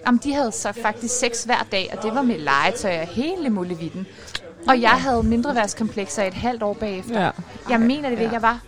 jamen 0.07 0.21
de 0.25 0.35
havde 0.35 0.53
så 0.53 0.73
faktisk 0.73 1.19
sex 1.19 1.45
hver 1.45 1.67
dag, 1.73 1.95
og 1.97 2.03
det 2.03 2.15
var 2.15 2.23
med 2.23 2.39
legetøj 2.39 3.01
og 3.01 3.07
hele 3.07 3.51
muligheden. 3.51 4.07
Og 4.67 4.81
jeg 4.81 4.91
havde 4.91 5.23
mindreværdskomplekser 5.23 6.25
et 6.25 6.35
halvt 6.35 6.63
år 6.63 6.75
bagefter. 6.75 7.25
Ja. 7.25 7.31
Jeg 7.71 7.81
mener 7.81 8.09
det 8.09 8.19
virkelig. 8.19 8.33
Jeg 8.33 8.43
var, 8.43 8.63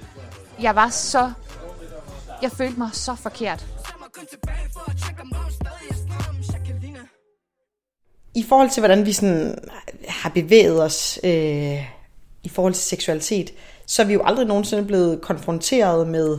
jeg 0.63 0.75
var 0.75 0.89
så... 0.89 1.33
Jeg 2.43 2.51
følte 2.53 2.79
mig 2.79 2.91
så 2.93 3.15
forkert. 3.15 3.67
I 8.35 8.45
forhold 8.49 8.71
til, 8.71 8.81
hvordan 8.81 9.07
vi 9.07 9.13
sådan 9.13 9.59
har 10.09 10.31
bevæget 10.31 10.83
os 10.83 11.21
øh, 11.25 11.31
i 12.43 12.49
forhold 12.49 12.75
til 12.75 12.83
seksualitet, 12.83 13.51
så 13.87 14.03
er 14.03 14.07
vi 14.07 14.13
jo 14.13 14.23
aldrig 14.25 14.47
nogensinde 14.47 14.85
blevet 14.85 15.21
konfronteret 15.21 16.09
med 16.09 16.39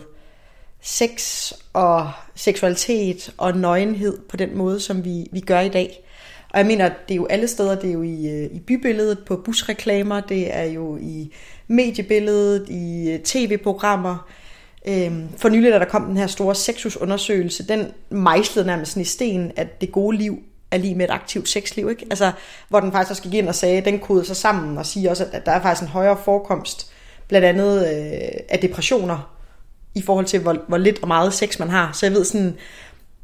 sex 0.81 1.51
og 1.73 2.11
seksualitet 2.35 3.33
og 3.37 3.57
nøgenhed 3.57 4.17
på 4.29 4.37
den 4.37 4.57
måde, 4.57 4.79
som 4.79 5.05
vi, 5.05 5.27
vi 5.31 5.39
gør 5.39 5.59
i 5.59 5.69
dag. 5.69 6.03
Og 6.53 6.59
jeg 6.59 6.65
mener, 6.65 6.89
det 7.07 7.13
er 7.13 7.15
jo 7.15 7.25
alle 7.25 7.47
steder, 7.47 7.75
det 7.75 7.89
er 7.89 7.93
jo 7.93 8.01
i, 8.01 8.27
øh, 8.29 8.49
i 8.51 8.59
bybilledet, 8.59 9.19
på 9.19 9.35
busreklamer, 9.35 10.19
det 10.19 10.55
er 10.55 10.63
jo 10.63 10.97
i 10.97 11.33
mediebilledet, 11.67 12.69
i 12.69 13.11
øh, 13.11 13.19
tv-programmer. 13.19 14.29
Øhm, 14.87 15.27
for 15.37 15.49
nylig, 15.49 15.71
da 15.71 15.79
der 15.79 15.85
kom 15.85 16.05
den 16.05 16.17
her 16.17 16.27
store 16.27 16.55
sexusundersøgelse, 16.55 17.67
den 17.67 17.87
mejslede 18.09 18.67
nærmest 18.67 18.97
i 18.97 19.03
sten, 19.03 19.51
at 19.55 19.81
det 19.81 19.91
gode 19.91 20.17
liv 20.17 20.39
er 20.71 20.77
lige 20.77 20.95
med 20.95 21.05
et 21.05 21.11
aktivt 21.11 21.49
sexliv. 21.49 21.89
Ikke? 21.89 22.05
Altså, 22.09 22.31
hvor 22.69 22.79
den 22.79 22.91
faktisk 22.91 23.11
også 23.11 23.23
gik 23.23 23.33
ind 23.33 23.47
og 23.47 23.55
sagde, 23.55 23.81
den 23.81 23.99
kodede 23.99 24.25
sig 24.25 24.35
sammen 24.35 24.77
og 24.77 24.85
siger 24.85 25.09
også, 25.09 25.27
at 25.31 25.45
der 25.45 25.51
er 25.51 25.61
faktisk 25.61 25.81
en 25.81 25.87
højere 25.87 26.17
forekomst, 26.25 26.91
blandt 27.27 27.47
andet 27.47 27.79
øh, 27.79 28.39
af 28.49 28.59
depressioner, 28.61 29.31
i 29.95 30.01
forhold 30.01 30.25
til, 30.25 30.39
hvor, 30.39 30.57
hvor 30.67 30.77
lidt 30.77 30.99
og 31.01 31.07
meget 31.07 31.33
sex 31.33 31.59
man 31.59 31.69
har. 31.69 31.91
Så 31.93 32.05
jeg 32.05 32.13
ved 32.13 32.25
sådan, 32.25 32.55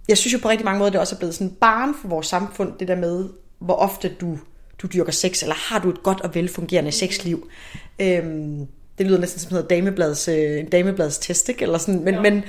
jeg 0.08 0.18
synes 0.18 0.34
jo 0.34 0.40
på 0.42 0.50
rigtig 0.50 0.66
mange 0.66 0.80
måder, 0.80 0.92
det 0.92 1.00
også 1.00 1.16
er 1.16 1.20
blevet 1.20 1.36
sådan 1.36 1.52
barn 1.62 1.94
for 2.02 2.08
vores 2.08 2.28
samfund, 2.28 2.74
det 2.80 2.88
der 2.88 2.96
med, 2.96 3.30
hvor 3.60 3.76
ofte 3.76 4.10
du, 4.22 4.38
du 4.82 4.88
dyrker 4.88 5.12
sex, 5.12 5.42
eller 5.42 5.56
har 5.56 5.80
du 5.80 5.90
et 5.90 6.04
godt 6.04 6.22
og 6.22 6.36
velfungerende 6.36 6.92
sexliv. 6.92 7.50
Øhm, 8.00 8.68
det 8.98 9.06
lyder 9.06 9.20
næsten 9.20 9.40
som 9.40 9.52
hedder 9.52 9.68
dameblads, 9.68 10.28
øh, 10.28 10.60
en 10.60 10.70
dameblads 10.70 11.18
test, 11.18 11.50
ikke? 11.50 11.62
Eller 11.62 11.78
sådan, 11.78 12.04
men, 12.04 12.14
ja. 12.14 12.22
men 12.22 12.44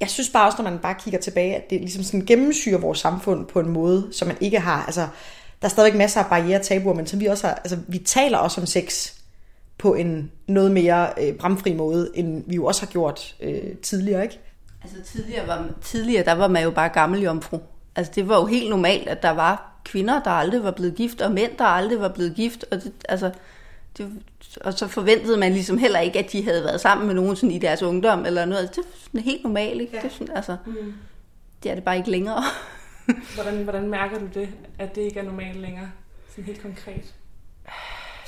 jeg 0.00 0.10
synes 0.10 0.28
bare 0.30 0.46
også, 0.46 0.62
når 0.62 0.70
man 0.70 0.78
bare 0.78 0.94
kigger 1.04 1.20
tilbage, 1.20 1.56
at 1.56 1.70
det 1.70 1.80
ligesom 1.80 2.02
sådan 2.02 2.26
gennemsyrer 2.26 2.78
vores 2.78 2.98
samfund 2.98 3.46
på 3.46 3.60
en 3.60 3.68
måde, 3.68 4.08
som 4.12 4.28
man 4.28 4.36
ikke 4.40 4.60
har. 4.60 4.84
Altså, 4.84 5.08
der 5.62 5.68
er 5.68 5.68
stadigvæk 5.68 5.98
masser 5.98 6.20
af 6.20 6.26
barriere 6.30 6.58
og 6.58 6.62
tabuer, 6.62 6.94
men 6.94 7.06
som 7.06 7.20
vi 7.20 7.26
også 7.26 7.46
har, 7.46 7.54
altså, 7.54 7.78
vi 7.88 7.98
taler 7.98 8.38
også 8.38 8.60
om 8.60 8.66
sex 8.66 9.12
på 9.78 9.94
en 9.94 10.30
noget 10.48 10.72
mere 10.72 11.08
øh, 11.22 11.34
bramfri 11.34 11.74
måde, 11.74 12.10
end 12.14 12.44
vi 12.46 12.54
jo 12.54 12.64
også 12.64 12.82
har 12.82 12.92
gjort 12.92 13.36
øh, 13.40 13.76
tidligere, 13.82 14.22
ikke? 14.22 14.38
Altså 14.84 15.02
tidligere, 15.12 15.46
var, 15.46 15.68
tidligere, 15.80 16.24
der 16.24 16.32
var 16.32 16.48
man 16.48 16.62
jo 16.62 16.70
bare 16.70 16.88
gammel 16.88 17.20
jomfru. 17.20 17.60
Altså 17.96 18.12
det 18.14 18.28
var 18.28 18.40
jo 18.40 18.46
helt 18.46 18.70
normalt, 18.70 19.08
at 19.08 19.22
der 19.22 19.30
var 19.30 19.72
kvinder, 19.84 20.22
der 20.22 20.30
aldrig 20.30 20.62
var 20.62 20.70
blevet 20.70 20.94
gift, 20.94 21.20
og 21.20 21.32
mænd, 21.32 21.56
der 21.58 21.64
aldrig 21.64 22.00
var 22.00 22.08
blevet 22.08 22.34
gift. 22.34 22.64
Og, 22.70 22.82
det, 22.82 22.92
altså, 23.08 23.30
det, 23.98 24.10
og 24.60 24.72
så 24.72 24.88
forventede 24.88 25.36
man 25.36 25.52
ligesom 25.52 25.78
heller 25.78 26.00
ikke, 26.00 26.18
at 26.18 26.32
de 26.32 26.44
havde 26.44 26.64
været 26.64 26.80
sammen 26.80 27.06
med 27.06 27.14
nogen 27.14 27.36
sådan 27.36 27.50
i 27.50 27.58
deres 27.58 27.82
ungdom 27.82 28.26
eller 28.26 28.44
noget. 28.44 28.60
Altså, 28.60 28.80
det 28.80 28.86
er 28.86 28.98
sådan 29.04 29.20
helt 29.20 29.42
normalt, 29.42 29.80
ikke? 29.80 29.96
Ja. 29.96 30.02
Det, 30.02 30.06
er 30.06 30.12
sådan, 30.12 30.36
altså, 30.36 30.56
mm. 30.66 30.94
det 31.62 31.70
er 31.70 31.74
det 31.74 31.84
bare 31.84 31.96
ikke 31.96 32.10
længere. 32.10 32.42
hvordan, 33.34 33.62
hvordan 33.62 33.88
mærker 33.88 34.18
du 34.18 34.26
det, 34.34 34.48
at 34.78 34.94
det 34.94 35.02
ikke 35.02 35.20
er 35.20 35.24
normalt 35.24 35.60
længere? 35.60 35.90
Sådan 36.30 36.44
helt 36.44 36.62
konkret. 36.62 37.14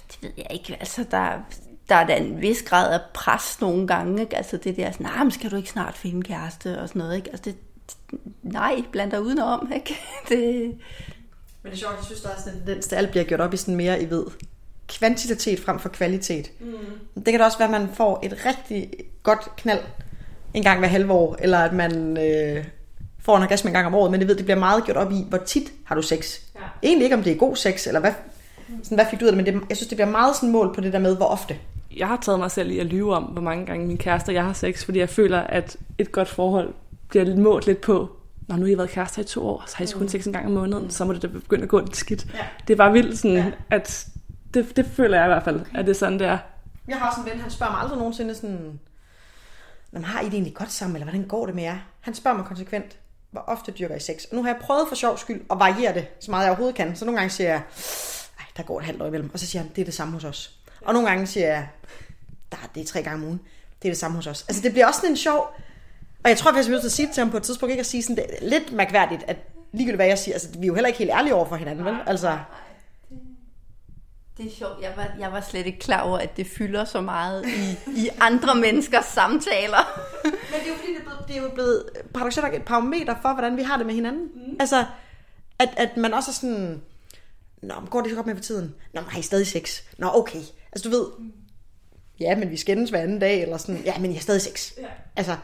Det 0.08 0.22
ved 0.22 0.30
jeg 0.36 0.46
ikke. 0.50 0.76
Altså, 0.80 1.04
der, 1.10 1.32
der 1.88 1.94
er 1.94 2.06
da 2.06 2.16
en 2.16 2.40
vis 2.40 2.62
grad 2.62 2.92
af 2.92 3.00
pres 3.14 3.60
nogle 3.60 3.86
gange. 3.86 4.22
Ikke? 4.22 4.36
Altså 4.36 4.56
det 4.56 4.76
der 4.76 4.90
sådan, 4.90 5.06
nah, 5.06 5.32
skal 5.32 5.50
du 5.50 5.56
ikke 5.56 5.70
snart 5.70 5.94
finde 5.94 6.22
kæreste 6.22 6.80
og 6.80 6.88
sådan 6.88 6.98
noget. 6.98 7.16
Ikke? 7.16 7.30
Altså 7.30 7.44
det, 7.44 7.56
nej, 8.42 8.82
bland 8.92 9.10
dig 9.10 9.22
udenom. 9.22 9.72
Ikke? 9.74 10.00
Det... 10.28 10.74
Men 11.62 11.72
det 11.72 11.76
er 11.76 11.80
sjovt, 11.80 11.96
jeg 11.96 12.04
synes, 12.04 12.20
der 12.20 12.28
er 12.28 12.38
sådan 12.38 12.54
en 12.54 12.66
tendens, 12.66 12.92
alt 12.92 13.10
bliver 13.10 13.24
gjort 13.24 13.40
op 13.40 13.54
i 13.54 13.56
sådan 13.56 13.76
mere, 13.76 14.02
I 14.02 14.10
ved, 14.10 14.24
kvantitet 14.88 15.60
frem 15.60 15.78
for 15.78 15.88
kvalitet. 15.88 16.50
Mm. 16.60 16.76
Det 17.14 17.24
kan 17.24 17.38
da 17.38 17.44
også 17.44 17.58
være, 17.58 17.74
at 17.74 17.80
man 17.80 17.94
får 17.94 18.20
et 18.22 18.46
rigtig 18.46 18.90
godt 19.22 19.56
knald 19.56 19.80
en 20.54 20.62
gang 20.62 20.78
hver 20.78 20.88
halve 20.88 21.12
år, 21.12 21.36
eller 21.38 21.58
at 21.58 21.72
man 21.72 22.16
øh, 22.16 22.64
får 23.18 23.36
en 23.36 23.42
orgasme 23.42 23.68
en 23.68 23.74
gang 23.74 23.86
om 23.86 23.94
året, 23.94 24.10
men 24.10 24.20
det, 24.20 24.28
ved, 24.28 24.36
det 24.36 24.44
bliver 24.44 24.58
meget 24.58 24.84
gjort 24.84 24.96
op 24.96 25.12
i, 25.12 25.26
hvor 25.28 25.38
tit 25.38 25.72
har 25.84 25.94
du 25.94 26.02
sex. 26.02 26.40
Ja. 26.54 26.60
Egentlig 26.82 27.04
ikke, 27.04 27.16
om 27.16 27.22
det 27.22 27.32
er 27.32 27.36
god 27.36 27.56
sex, 27.56 27.86
eller 27.86 28.00
hvad, 28.00 28.12
sådan, 28.82 28.96
hvad 28.96 29.06
fik 29.10 29.20
du 29.20 29.24
ud 29.24 29.30
af 29.30 29.36
det, 29.36 29.44
men 29.44 29.54
det, 29.54 29.68
jeg 29.68 29.76
synes, 29.76 29.88
det 29.88 29.96
bliver 29.96 30.10
meget 30.10 30.36
sådan 30.36 30.52
mål 30.52 30.74
på 30.74 30.80
det 30.80 30.92
der 30.92 30.98
med, 30.98 31.16
hvor 31.16 31.26
ofte. 31.26 31.58
Jeg 31.96 32.09
har 32.09 32.16
taget 32.16 32.38
mig 32.38 32.50
selv 32.50 32.70
i 32.70 32.78
at 32.78 32.87
lyve 32.87 33.14
om, 33.14 33.22
hvor 33.22 33.42
mange 33.42 33.66
gange 33.66 33.87
min 33.87 33.98
kæreste 33.98 34.33
jeg 34.33 34.44
har 34.44 34.52
sex, 34.52 34.85
fordi 34.85 34.98
jeg 34.98 35.09
føler, 35.09 35.40
at 35.40 35.76
et 35.98 36.12
godt 36.12 36.28
forhold 36.28 36.74
bliver 37.09 37.37
målt 37.37 37.66
lidt 37.66 37.80
på, 37.80 38.16
når 38.48 38.57
nu 38.57 38.64
har 38.64 38.72
I 38.72 38.78
været 38.78 38.90
kærester 38.90 39.22
i 39.22 39.24
to 39.24 39.46
år, 39.46 39.64
så 39.66 39.76
har 39.76 39.85
I 39.85 39.88
kun 39.94 40.09
sex 40.09 40.26
en 40.26 40.33
gang 40.33 40.46
om 40.46 40.52
måneden, 40.52 40.90
så 40.90 41.04
må 41.04 41.12
det 41.12 41.22
da 41.22 41.26
begynde 41.26 41.62
at 41.62 41.68
gå 41.68 41.80
lidt 41.80 41.96
skidt. 41.96 42.26
Ja. 42.35 42.46
Det 42.68 42.74
er 42.74 42.76
bare 42.76 42.92
vildt 42.92 43.18
sådan, 43.18 43.37
ja. 43.37 43.50
at 43.70 44.09
det, 44.54 44.76
det 44.76 44.87
føler 44.87 45.16
jeg 45.16 45.26
i 45.26 45.28
hvert 45.28 45.44
fald, 45.44 45.61
okay. 45.61 45.78
at 45.78 45.85
det 45.85 45.90
er 45.90 45.98
sådan, 45.98 46.18
det 46.18 46.26
er. 46.26 46.38
Jeg 46.88 46.96
har 46.96 47.09
også 47.09 47.20
en 47.20 47.26
ven, 47.30 47.40
han 47.40 47.50
spørger 47.50 47.72
mig 47.72 47.80
aldrig 47.80 47.98
nogensinde 47.98 48.35
sådan, 48.35 48.80
Når 49.92 50.00
har 50.00 50.20
I 50.20 50.24
det 50.24 50.35
egentlig 50.35 50.54
godt 50.54 50.72
sammen, 50.72 50.96
eller 50.96 51.04
hvordan 51.04 51.28
går 51.28 51.46
det 51.46 51.54
med 51.54 51.62
jer? 51.62 51.78
Han 52.00 52.14
spørger 52.14 52.37
mig 52.37 52.46
konsekvent, 52.46 52.98
hvor 53.30 53.40
ofte 53.40 53.72
dyrker 53.72 53.94
I 53.94 54.00
sex? 54.00 54.24
Og 54.30 54.37
nu 54.37 54.42
har 54.42 54.50
jeg 54.50 54.59
prøvet 54.61 54.88
for 54.88 54.94
sjov 54.94 55.18
skyld 55.18 55.40
at 55.50 55.59
variere 55.59 55.94
det, 55.94 56.07
så 56.20 56.30
meget 56.30 56.42
jeg 56.42 56.50
overhovedet 56.50 56.76
kan. 56.76 56.96
Så 56.96 57.04
nogle 57.04 57.20
gange 57.20 57.30
siger 57.30 57.50
jeg, 57.50 57.62
der 58.57 58.62
går 58.62 58.78
et 58.78 58.85
halvt 58.85 59.02
år 59.02 59.07
imellem. 59.07 59.30
Og 59.33 59.38
så 59.38 59.46
siger 59.46 59.62
han, 59.62 59.70
det 59.76 59.80
er 59.80 59.85
det 59.85 59.94
samme 59.94 60.12
hos 60.14 60.24
os. 60.24 60.59
Og 60.84 60.94
nogle 60.94 61.08
gange 61.08 61.26
siger 61.26 61.46
jeg, 61.46 61.68
der, 62.52 62.56
det 62.74 62.80
er 62.80 62.86
tre 62.86 63.02
gange 63.02 63.22
om 63.22 63.24
ugen. 63.24 63.40
Det 63.82 63.88
er 63.88 63.92
det 63.92 63.98
samme 63.98 64.16
hos 64.16 64.26
os. 64.26 64.44
Altså 64.48 64.62
det 64.62 64.72
bliver 64.72 64.86
også 64.86 65.00
sådan 65.00 65.10
en 65.10 65.16
sjov... 65.16 65.54
Og 66.24 66.30
jeg 66.30 66.38
tror, 66.38 66.50
at 66.50 66.56
jeg 66.56 66.64
bliver 66.64 66.74
nødt 66.74 66.82
til 66.82 66.88
at 66.88 66.92
sige 66.92 67.06
det 67.06 67.14
til 67.14 67.20
ham 67.20 67.30
på 67.30 67.36
et 67.36 67.42
tidspunkt, 67.42 67.70
ikke 67.70 67.80
at 67.80 67.86
sige 67.86 68.02
sådan, 68.02 68.16
det 68.16 68.24
er 68.24 68.48
lidt 68.48 68.72
mærkværdigt, 68.72 69.24
at 69.26 69.36
ligegyldigt 69.72 69.98
hvad 69.98 70.06
jeg 70.06 70.18
siger, 70.18 70.34
altså 70.34 70.48
vi 70.58 70.62
er 70.62 70.66
jo 70.66 70.74
heller 70.74 70.88
ikke 70.88 70.98
helt 70.98 71.10
ærlige 71.10 71.34
over 71.34 71.48
for 71.48 71.56
hinanden, 71.56 71.84
vel? 71.84 71.96
Altså, 72.06 72.38
det 74.38 74.46
er 74.46 74.50
sjovt. 74.50 74.82
Jeg 74.82 74.92
var, 74.96 75.10
jeg 75.18 75.32
var 75.32 75.40
slet 75.40 75.66
ikke 75.66 75.78
klar 75.78 76.00
over, 76.00 76.18
at 76.18 76.36
det 76.36 76.46
fylder 76.46 76.84
så 76.84 77.00
meget 77.00 77.46
i, 77.46 77.78
i 77.96 78.08
andre 78.20 78.54
menneskers 78.54 79.04
samtaler. 79.04 80.00
Men 80.24 80.60
det 80.60 80.64
er 80.64 80.68
jo 80.68 80.74
fordi, 80.74 80.92
det 80.92 80.98
er, 80.98 81.04
blevet, 81.04 81.28
det 81.28 81.36
er 81.36 81.42
jo 81.42 81.50
blevet 81.54 81.84
paradoxalt 82.14 82.54
et 82.54 82.62
parameter 82.62 83.14
for, 83.22 83.32
hvordan 83.32 83.56
vi 83.56 83.62
har 83.62 83.76
det 83.76 83.86
med 83.86 83.94
hinanden. 83.94 84.30
Mm. 84.34 84.56
Altså, 84.60 84.84
at, 85.58 85.68
at 85.76 85.96
man 85.96 86.14
også 86.14 86.30
er 86.30 86.32
sådan, 86.32 86.82
Nå, 87.62 87.80
men 87.80 87.88
går 87.88 88.00
det 88.00 88.10
så 88.10 88.16
godt 88.16 88.26
med 88.26 88.34
for 88.34 88.42
tiden? 88.42 88.74
Nå, 88.92 89.00
men 89.00 89.10
har 89.10 89.18
I 89.18 89.22
stadig 89.22 89.46
sex? 89.46 89.82
Nå, 89.98 90.10
okay. 90.14 90.42
Altså, 90.74 90.88
du 90.88 90.96
ved, 90.96 91.06
ja, 92.20 92.37
men 92.37 92.50
vi 92.50 92.56
skændes 92.56 92.90
hver 92.90 93.00
anden 93.00 93.18
dag, 93.18 93.42
eller 93.42 93.56
sådan, 93.56 93.82
ja, 93.84 93.98
men 93.98 94.10
I 94.10 94.14
har 94.14 94.20
stadig 94.20 94.40
sex. 94.40 94.72
Ja. 94.78 94.87
Altså, 95.16 95.37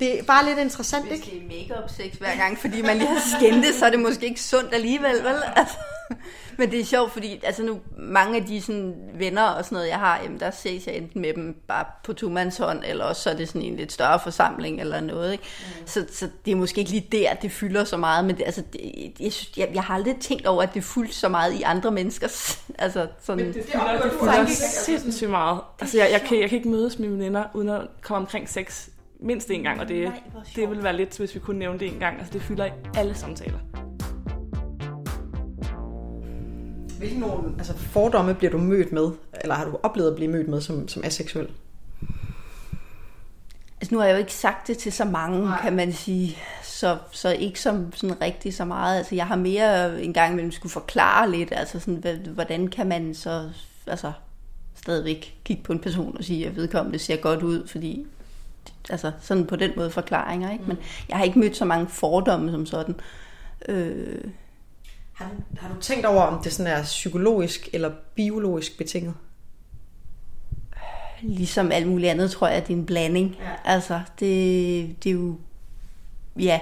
det 0.00 0.18
er 0.18 0.22
bare 0.22 0.44
lidt 0.44 0.58
interessant, 0.58 1.06
Hvis 1.06 1.18
ikke? 1.18 1.30
Hvis 1.30 1.58
det 1.58 1.70
er 1.70 1.74
make-up 1.74 1.90
sex 1.90 2.12
hver 2.18 2.36
gang, 2.36 2.58
fordi 2.58 2.82
man 2.82 2.96
lige 2.96 3.08
har 3.08 3.22
skændtes, 3.38 3.74
så 3.74 3.86
er 3.86 3.90
det 3.90 4.00
måske 4.00 4.26
ikke 4.26 4.42
sundt 4.42 4.74
alligevel, 4.74 5.24
vel? 5.24 5.36
Altså. 5.56 5.76
Men 6.60 6.70
det 6.70 6.80
er 6.80 6.84
sjovt, 6.84 7.12
fordi 7.12 7.40
altså 7.42 7.62
nu, 7.62 7.80
mange 7.98 8.36
af 8.36 8.44
de 8.44 8.60
sådan, 8.62 8.94
venner 9.14 9.42
og 9.42 9.64
sådan 9.64 9.76
noget, 9.76 9.88
jeg 9.88 9.98
har, 9.98 10.20
jamen, 10.22 10.40
der 10.40 10.50
ses 10.50 10.86
jeg 10.86 10.96
enten 10.96 11.20
med 11.20 11.34
dem 11.34 11.56
bare 11.68 11.84
på 12.04 12.14
hånd, 12.58 12.82
eller 12.86 13.04
også 13.04 13.22
så 13.22 13.30
er 13.30 13.34
det 13.34 13.48
sådan 13.48 13.62
en 13.62 13.76
lidt 13.76 13.92
større 13.92 14.20
forsamling 14.20 14.80
eller 14.80 15.00
noget. 15.00 15.32
Ikke? 15.32 15.44
Mm. 15.80 15.86
Så, 15.86 16.06
så 16.12 16.28
det 16.44 16.50
er 16.50 16.56
måske 16.56 16.78
ikke 16.78 16.90
lige 16.90 17.08
der, 17.12 17.34
det 17.34 17.52
fylder 17.52 17.84
så 17.84 17.96
meget, 17.96 18.24
men 18.24 18.36
det, 18.36 18.42
altså, 18.46 18.62
det, 18.72 19.12
jeg, 19.20 19.32
synes, 19.32 19.58
jeg, 19.58 19.70
jeg 19.74 19.82
har 19.82 19.94
aldrig 19.94 20.16
tænkt 20.20 20.46
over, 20.46 20.62
at 20.62 20.74
det 20.74 20.84
fylder 20.84 21.12
så 21.12 21.28
meget 21.28 21.54
i 21.54 21.62
andre 21.62 21.90
menneskers... 21.90 22.62
altså, 22.78 23.06
sådan, 23.22 23.44
men 23.44 23.54
det 23.54 23.64
fylder, 23.64 24.02
det 24.02 24.12
fylder 24.20 24.46
sindssygt 24.84 25.30
meget. 25.30 25.60
Altså, 25.80 25.98
jeg, 25.98 26.08
jeg, 26.12 26.20
kan, 26.20 26.40
jeg 26.40 26.48
kan 26.48 26.56
ikke 26.56 26.68
mødes 26.68 26.98
med 26.98 27.08
mine 27.08 27.24
venner, 27.24 27.44
uden 27.54 27.68
at 27.68 27.80
komme 28.02 28.18
omkring 28.18 28.48
sex 28.48 28.88
mindst 29.22 29.50
en 29.50 29.62
gang, 29.62 29.80
og 29.80 29.88
det, 29.88 30.04
Nej, 30.04 30.20
det 30.56 30.70
vil 30.70 30.82
være 30.82 30.96
lidt, 30.96 31.18
hvis 31.18 31.34
vi 31.34 31.40
kunne 31.40 31.58
nævne 31.58 31.78
det 31.78 31.92
en 31.92 31.98
gang. 31.98 32.18
Altså, 32.18 32.32
det 32.32 32.42
fylder 32.42 32.64
i 32.64 32.70
alle 32.94 33.14
samtaler. 33.14 33.58
Hvilke 36.98 37.20
nogle 37.20 37.54
altså, 37.58 37.76
fordomme 37.76 38.34
bliver 38.34 38.50
du 38.50 38.58
mødt 38.58 38.92
med, 38.92 39.10
eller 39.40 39.54
har 39.54 39.64
du 39.64 39.78
oplevet 39.82 40.10
at 40.10 40.16
blive 40.16 40.30
mødt 40.30 40.48
med 40.48 40.60
som, 40.60 40.88
som 40.88 41.04
aseksuel? 41.04 41.48
Altså 43.80 43.94
nu 43.94 43.98
har 43.98 44.06
jeg 44.06 44.14
jo 44.14 44.18
ikke 44.18 44.34
sagt 44.34 44.68
det 44.68 44.78
til 44.78 44.92
så 44.92 45.04
mange, 45.04 45.44
Nej. 45.44 45.60
kan 45.62 45.76
man 45.76 45.92
sige, 45.92 46.36
så, 46.62 46.98
så 47.10 47.32
ikke 47.32 47.60
som 47.60 47.92
sådan 47.92 48.20
rigtig 48.20 48.54
så 48.54 48.64
meget. 48.64 48.98
Altså 48.98 49.14
jeg 49.14 49.26
har 49.26 49.36
mere 49.36 50.02
en 50.02 50.12
gang 50.12 50.32
imellem 50.32 50.52
skulle 50.52 50.72
forklare 50.72 51.30
lidt, 51.30 51.52
altså 51.52 51.80
sådan, 51.80 52.26
hvordan 52.34 52.68
kan 52.68 52.86
man 52.86 53.14
så 53.14 53.50
altså, 53.86 54.12
stadigvæk 54.74 55.38
kigge 55.44 55.62
på 55.62 55.72
en 55.72 55.78
person 55.78 56.16
og 56.16 56.24
sige, 56.24 56.46
at 56.46 56.56
vedkommende 56.56 56.98
ser 56.98 57.16
godt 57.16 57.42
ud, 57.42 57.66
fordi 57.66 58.06
altså 58.90 59.12
sådan 59.20 59.46
på 59.46 59.56
den 59.56 59.72
måde 59.76 59.90
forklaringer, 59.90 60.52
ikke? 60.52 60.64
Men 60.66 60.78
jeg 61.08 61.16
har 61.16 61.24
ikke 61.24 61.38
mødt 61.38 61.56
så 61.56 61.64
mange 61.64 61.88
fordomme 61.88 62.50
som 62.50 62.66
sådan. 62.66 62.94
Øh, 63.68 64.24
har 65.12 65.30
du, 65.30 65.60
har 65.60 65.74
du 65.74 65.80
tænkt 65.80 66.06
over, 66.06 66.22
om 66.22 66.42
det 66.42 66.52
sådan 66.52 66.72
er 66.72 66.82
psykologisk 66.82 67.68
eller 67.72 67.90
biologisk 68.14 68.78
betinget? 68.78 69.14
Ligesom 71.22 71.72
alt 71.72 71.88
muligt 71.88 72.10
andet, 72.10 72.30
tror 72.30 72.48
jeg, 72.48 72.56
at 72.56 72.66
det 72.68 72.72
er 72.72 72.78
en 72.78 72.86
blanding. 72.86 73.36
Ja. 73.40 73.50
Altså, 73.64 74.00
det, 74.20 75.04
det 75.04 75.10
er 75.10 75.14
jo, 75.14 75.36
ja, 76.38 76.60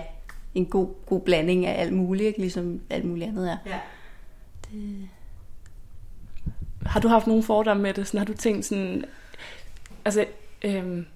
en 0.55 0.67
god, 0.67 0.89
god 1.07 1.21
blanding 1.21 1.67
af 1.67 1.81
alt 1.81 1.93
muligt, 1.93 2.27
ikke? 2.27 2.41
ligesom 2.41 2.81
alt 2.91 3.05
muligt 3.05 3.29
andet 3.29 3.51
er. 3.51 3.57
Ja. 3.67 3.79
Det... 4.71 5.09
Har 6.87 7.01
du 7.01 7.09
haft 7.09 7.27
nogle 7.27 7.43
fordomme 7.43 7.83
med 7.83 7.95
det? 7.95 8.07
Sådan, 8.07 8.19
har 8.19 8.25
du 8.25 8.35
tænkt 8.35 8.65
sådan, 8.65 9.05
altså, 10.05 10.27
øhm, 10.63 11.07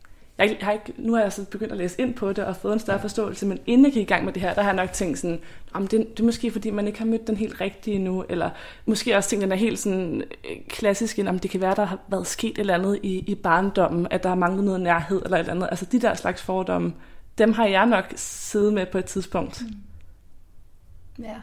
jeg, 0.42 0.56
har 0.60 0.72
ikke, 0.72 0.92
nu 0.96 1.14
har 1.14 1.22
jeg 1.22 1.32
så 1.32 1.44
begyndt 1.44 1.72
at 1.72 1.78
læse 1.78 2.00
ind 2.00 2.14
på 2.14 2.32
det 2.32 2.44
og 2.44 2.56
fået 2.56 2.72
en 2.72 2.78
større 2.78 3.00
forståelse, 3.00 3.46
men 3.46 3.58
inden 3.66 3.84
jeg 3.84 3.92
gik 3.92 4.02
i 4.02 4.12
gang 4.12 4.24
med 4.24 4.32
det 4.32 4.42
her, 4.42 4.54
der 4.54 4.62
har 4.62 4.68
jeg 4.68 4.76
nok 4.76 4.92
tænkt 4.92 5.18
sådan, 5.18 5.40
om 5.72 5.86
det, 5.86 6.08
det 6.10 6.20
er 6.20 6.24
måske 6.24 6.50
fordi, 6.50 6.70
man 6.70 6.86
ikke 6.86 6.98
har 6.98 7.06
mødt 7.06 7.26
den 7.26 7.36
helt 7.36 7.60
rigtige 7.60 7.98
nu, 7.98 8.24
eller 8.28 8.50
måske 8.86 9.16
også 9.16 9.30
tænkt, 9.30 9.42
den 9.42 9.52
er 9.52 9.56
helt 9.56 9.78
sådan 9.78 10.22
øh, 10.50 10.56
klassisk, 10.68 11.18
om 11.28 11.38
det 11.38 11.50
kan 11.50 11.60
være, 11.60 11.74
der 11.74 11.84
har 11.84 11.98
været 12.08 12.26
sket 12.26 12.50
et 12.50 12.58
eller 12.58 12.74
andet 12.74 12.98
i, 13.02 13.18
i 13.18 13.34
barndommen, 13.34 14.06
at 14.10 14.22
der 14.22 14.28
har 14.28 14.36
manglet 14.36 14.64
noget 14.64 14.80
nærhed 14.80 15.22
eller 15.24 15.36
et 15.36 15.40
eller 15.40 15.54
andet. 15.54 15.68
Altså 15.70 15.84
de 15.84 16.00
der 16.00 16.14
slags 16.14 16.42
fordomme, 16.42 16.92
dem 17.38 17.52
har 17.52 17.66
jeg 17.66 17.86
nok 17.86 18.12
siddet 18.16 18.72
med 18.72 18.86
på 18.86 18.98
et 18.98 19.04
tidspunkt. 19.04 19.62
Mm. 19.62 21.24
Ja. 21.24 21.36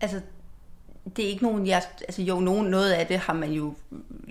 Altså, 0.00 0.20
det 1.16 1.24
er 1.24 1.28
ikke 1.28 1.42
nogen, 1.42 1.66
jeg, 1.66 1.82
altså 2.00 2.22
jo, 2.22 2.40
nogen, 2.40 2.66
noget 2.66 2.92
af 2.92 3.06
det 3.06 3.18
har 3.18 3.32
man 3.32 3.52
jo 3.52 3.74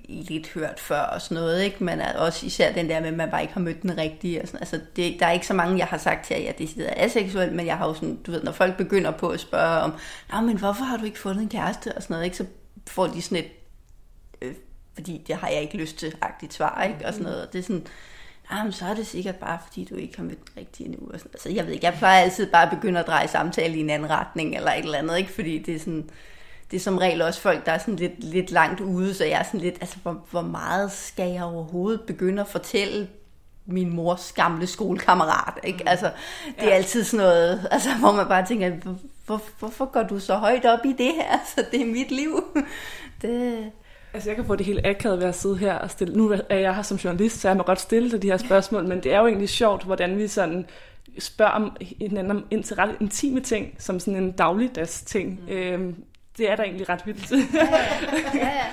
lidt 0.08 0.48
hørt 0.48 0.80
før 0.80 1.00
og 1.00 1.22
sådan 1.22 1.36
noget, 1.36 1.64
ikke? 1.64 1.84
men 1.84 2.02
også 2.02 2.46
især 2.46 2.74
den 2.74 2.90
der 2.90 3.00
med, 3.00 3.08
at 3.08 3.14
man 3.14 3.30
bare 3.30 3.42
ikke 3.42 3.54
har 3.54 3.62
mødt 3.62 3.82
den 3.82 3.98
rigtige. 3.98 4.42
Og 4.42 4.48
sådan. 4.48 4.60
Altså, 4.60 4.80
det, 4.96 5.20
der 5.20 5.26
er 5.26 5.32
ikke 5.32 5.48
så 5.48 5.54
mange, 5.54 5.78
jeg 5.78 5.88
har 5.88 5.98
sagt 5.98 6.26
til, 6.26 6.34
at 6.34 6.46
jeg 6.46 6.58
decideret 6.58 6.94
er 6.98 7.06
aseksuel, 7.06 7.54
men 7.54 7.66
jeg 7.66 7.78
har 7.78 7.88
jo 7.88 7.94
sådan, 7.94 8.16
du 8.16 8.32
ved, 8.32 8.44
når 8.44 8.52
folk 8.52 8.78
begynder 8.78 9.12
på 9.12 9.30
at 9.30 9.40
spørge 9.40 9.80
om, 9.80 9.94
Nå, 10.34 10.42
men 10.42 10.58
hvorfor 10.58 10.84
har 10.84 10.98
du 10.98 11.06
ikke 11.06 11.20
fundet 11.20 11.42
en 11.42 11.50
kæreste 11.50 11.96
og 11.96 12.04
sådan 12.04 12.14
noget, 12.14 12.26
ikke? 12.26 12.38
så 12.38 12.46
får 12.88 13.08
de 13.08 13.22
sådan 13.22 13.44
et, 13.44 13.52
øh, 14.42 14.54
fordi 14.94 15.24
det 15.28 15.36
har 15.36 15.48
jeg 15.48 15.62
ikke 15.62 15.78
lyst 15.78 15.98
til, 15.98 16.16
agtigt 16.22 16.54
svar, 16.54 16.84
ikke? 16.84 17.08
og 17.08 17.14
sådan 17.14 17.26
noget. 17.26 17.48
Og 17.48 17.54
det 17.54 17.60
er 17.60 17.64
sådan, 17.64 17.88
Jamen, 18.52 18.72
så 18.72 18.86
er 18.86 18.94
det 18.94 19.08
sikkert 19.08 19.36
bare, 19.36 19.60
fordi 19.68 19.86
du 19.86 19.96
ikke 19.96 20.18
har 20.18 20.24
mødt 20.24 20.48
den 20.48 20.58
rigtige 20.58 20.90
endnu. 20.90 21.10
Og 21.14 21.20
sådan. 21.20 21.32
Altså, 21.34 21.50
jeg 21.50 21.66
ved 21.66 21.74
ikke, 21.74 21.86
jeg 21.86 21.94
plejer 21.94 22.22
altid 22.22 22.52
bare 22.52 22.64
at 22.64 22.78
begynde 22.78 23.00
at 23.00 23.08
dreje 23.08 23.28
samtale 23.28 23.78
i 23.78 23.80
en 23.80 23.90
anden 23.90 24.10
retning, 24.10 24.56
eller 24.56 24.72
et 24.72 24.84
eller 24.84 24.98
andet, 24.98 25.18
ikke? 25.18 25.32
Fordi 25.32 25.60
det 25.60 25.76
er 25.76 25.80
sådan, 25.80 26.10
det 26.72 26.78
er 26.78 26.82
som 26.82 26.98
regel 26.98 27.22
også 27.22 27.42
folk, 27.42 27.66
der 27.66 27.72
er 27.72 27.78
sådan 27.78 27.96
lidt, 27.96 28.24
lidt 28.24 28.52
langt 28.52 28.82
ude, 28.82 29.14
så 29.14 29.26
jeg 29.26 29.40
er 29.40 29.44
sådan 29.44 29.60
lidt, 29.60 29.76
altså, 29.82 29.98
hvor, 30.04 30.26
hvor 30.32 30.42
meget 30.42 30.92
skal 30.92 31.32
jeg 31.32 31.44
overhovedet 31.44 32.02
begynde 32.02 32.42
at 32.42 32.48
fortælle 32.48 33.08
min 33.66 33.96
mors 33.96 34.32
gamle 34.32 34.68
skolekammerat, 34.68 35.54
ikke? 35.64 35.90
Altså, 35.90 36.12
det 36.46 36.64
er 36.64 36.68
ja. 36.68 36.76
altid 36.76 37.04
sådan 37.04 37.26
noget, 37.26 37.68
altså, 37.72 37.90
hvor 38.00 38.12
man 38.12 38.28
bare 38.28 38.46
tænker, 38.46 38.70
hvor, 38.70 38.96
hvor, 39.26 39.42
hvorfor 39.60 39.86
går 39.86 40.04
du 40.04 40.20
så 40.20 40.36
højt 40.36 40.66
op 40.66 40.86
i 40.86 40.94
det 40.94 41.14
her? 41.16 41.32
Altså, 41.32 41.66
det 41.72 41.82
er 41.82 41.86
mit 41.86 42.12
liv. 42.12 42.44
Det, 43.22 43.72
Altså, 44.14 44.30
jeg 44.30 44.36
kan 44.36 44.46
få 44.46 44.56
det 44.56 44.66
helt 44.66 44.86
akavet 44.86 45.20
ved 45.20 45.28
at 45.28 45.36
sidde 45.36 45.58
her 45.58 45.74
og 45.74 45.92
stille. 45.92 46.18
Nu 46.18 46.36
er 46.50 46.58
jeg 46.58 46.76
her 46.76 46.82
som 46.82 46.98
journalist, 46.98 47.40
så 47.40 47.48
jeg 47.48 47.58
må 47.58 47.64
godt 47.64 47.80
stille 47.80 48.10
til 48.10 48.22
de 48.22 48.28
her 48.28 48.38
spørgsmål, 48.38 48.88
men 48.88 49.04
det 49.04 49.14
er 49.14 49.20
jo 49.20 49.28
egentlig 49.28 49.50
sjovt, 49.50 49.84
hvordan 49.84 50.18
vi 50.18 50.28
sådan 50.28 50.66
spørger 51.20 51.52
om 51.52 51.78
hinanden 52.00 52.44
ind 52.52 52.64
til 52.64 52.76
ret 52.76 52.96
intime 53.00 53.40
ting, 53.40 53.76
som 53.78 54.00
sådan 54.00 54.24
en 54.24 54.32
dagligdags 54.32 55.02
ting. 55.02 55.40
Mm. 55.48 55.54
Øhm, 55.54 55.96
det 56.40 56.52
er 56.52 56.56
da 56.56 56.64
egentlig 56.64 56.90
ret 56.90 57.06
vildt. 57.06 57.32
ja, 57.32 57.38
ja, 58.34 58.48
ja. 58.48 58.66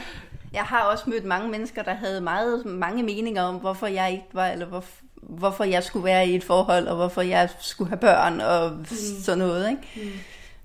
Jeg 0.53 0.63
har 0.63 0.83
også 0.83 1.05
mødt 1.11 1.25
mange 1.25 1.49
mennesker, 1.49 1.83
der 1.83 1.95
havde 1.95 2.21
meget 2.21 2.67
mange 2.67 3.03
meninger 3.03 3.43
om, 3.43 3.55
hvorfor 3.55 3.87
jeg 3.87 4.13
ikke 4.13 4.25
var, 4.33 4.47
eller 4.47 4.67
hvor, 4.67 4.85
hvorfor 5.23 5.65
jeg 5.65 5.85
skulle 5.85 6.05
være 6.05 6.29
i 6.29 6.37
et 6.37 6.45
forhold, 6.45 6.87
og 6.87 6.97
hvorfor 6.97 7.23
jeg 7.23 7.49
skulle 7.61 7.89
have 7.89 7.99
børn, 7.99 8.41
og 8.41 8.71
mm. 8.71 8.87
sådan 9.23 9.39
noget. 9.39 9.71
Ikke? 9.71 9.83
Mm. 9.97 10.13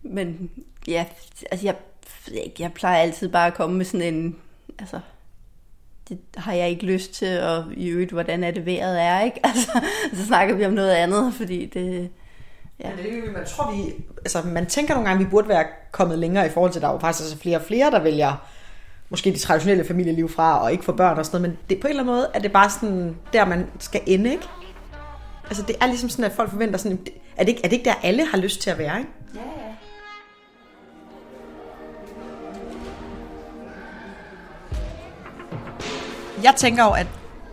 Men 0.01 0.51
ja, 0.87 1.05
altså 1.51 1.65
jeg, 1.65 1.75
jeg 2.59 2.73
plejer 2.73 3.01
altid 3.01 3.29
bare 3.29 3.47
at 3.47 3.53
komme 3.53 3.77
med 3.77 3.85
sådan 3.85 4.13
en 4.13 4.35
altså, 4.79 4.99
det 6.09 6.19
har 6.37 6.53
jeg 6.53 6.69
ikke 6.69 6.85
lyst 6.85 7.13
til, 7.13 7.39
og 7.39 7.65
i 7.73 7.87
øvrigt, 7.87 8.11
hvordan 8.11 8.43
er 8.43 8.51
det 8.51 8.65
vejret 8.65 9.01
er, 9.01 9.21
ikke? 9.21 9.39
Altså, 9.47 9.81
så 10.13 10.25
snakker 10.25 10.55
vi 10.55 10.65
om 10.65 10.73
noget 10.73 10.91
andet, 10.91 11.33
fordi 11.33 11.65
det... 11.65 12.09
Ja. 12.83 12.89
Men 12.89 12.97
det 12.97 13.27
er 13.27 13.31
man 13.31 13.45
tror, 13.45 13.71
vi, 13.71 13.93
altså, 14.17 14.41
man 14.45 14.65
tænker 14.65 14.93
nogle 14.93 15.09
gange, 15.09 15.21
at 15.21 15.25
vi 15.25 15.31
burde 15.31 15.47
være 15.47 15.65
kommet 15.91 16.19
længere 16.19 16.45
i 16.45 16.49
forhold 16.49 16.71
til, 16.71 16.79
at 16.79 16.81
der 16.81 16.87
er 16.87 16.93
jo 16.93 16.99
faktisk 16.99 17.23
altså 17.23 17.37
flere 17.37 17.57
og 17.57 17.63
flere, 17.63 17.91
der 17.91 17.99
vælger 17.99 18.47
måske 19.09 19.31
det 19.31 19.41
traditionelle 19.41 19.85
familieliv 19.85 20.29
fra, 20.29 20.63
og 20.63 20.71
ikke 20.71 20.83
få 20.85 20.91
børn 20.91 21.17
og 21.17 21.25
sådan 21.25 21.41
noget, 21.41 21.57
men 21.57 21.69
det, 21.69 21.81
på 21.81 21.87
en 21.87 21.89
eller 21.89 22.03
anden 22.03 22.15
måde 22.15 22.27
er 22.33 22.39
det 22.39 22.51
bare 22.51 22.69
sådan, 22.69 23.17
der 23.33 23.45
man 23.45 23.67
skal 23.79 24.01
ende, 24.05 24.31
ikke? 24.31 24.47
Altså 25.45 25.63
det 25.67 25.75
er 25.81 25.85
ligesom 25.85 26.09
sådan, 26.09 26.25
at 26.25 26.31
folk 26.31 26.49
forventer 26.49 26.77
sådan, 26.77 26.99
er 27.37 27.43
det 27.43 27.49
ikke, 27.49 27.61
er 27.63 27.67
det 27.67 27.73
ikke 27.73 27.85
der, 27.85 27.95
alle 28.03 28.25
har 28.25 28.37
lyst 28.37 28.61
til 28.61 28.69
at 28.69 28.77
være, 28.77 28.99
ikke? 28.99 29.11
Ja, 29.35 29.39
ja. 29.39 29.73
Jeg 36.43 36.53
tænker 36.57 36.83
jo, 36.83 36.91
at 36.91 37.07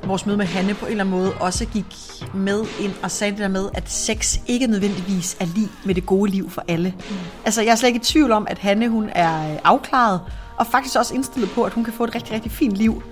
vores 0.09 0.27
møde 0.27 0.37
med 0.37 0.47
Hanne 0.47 0.75
på 0.75 0.87
en 0.87 0.90
eller 0.90 1.05
anden 1.05 1.18
måde 1.18 1.33
også 1.35 1.64
gik 1.66 1.87
med 2.35 2.64
ind 2.81 2.92
og 3.03 3.11
sagde 3.11 3.31
det 3.31 3.40
der 3.40 3.49
med, 3.49 3.68
at 3.75 3.90
sex 3.90 4.38
ikke 4.47 4.66
nødvendigvis 4.66 5.37
er 5.40 5.47
lige 5.55 5.68
med 5.85 5.94
det 5.94 6.07
gode 6.07 6.31
liv 6.31 6.51
for 6.51 6.64
alle. 6.68 6.94
Mm. 6.97 7.16
Altså, 7.44 7.62
jeg 7.62 7.71
er 7.71 7.77
slet 7.77 7.88
ikke 7.88 7.97
i 7.97 8.05
tvivl 8.05 8.33
om, 8.33 8.47
at 8.51 8.59
Hanne 8.59 8.88
hun 8.88 9.09
er 9.12 9.53
øh, 9.53 9.59
afklaret, 9.64 10.21
og 10.57 10.66
faktisk 10.66 10.97
også 10.97 11.14
indstillet 11.14 11.51
på, 11.51 11.64
at 11.64 11.73
hun 11.73 11.85
kan 11.85 11.92
få 11.92 12.05
et 12.05 12.14
rigtig, 12.14 12.33
rigtig 12.33 12.53
fint 12.53 12.77
liv 12.77 13.03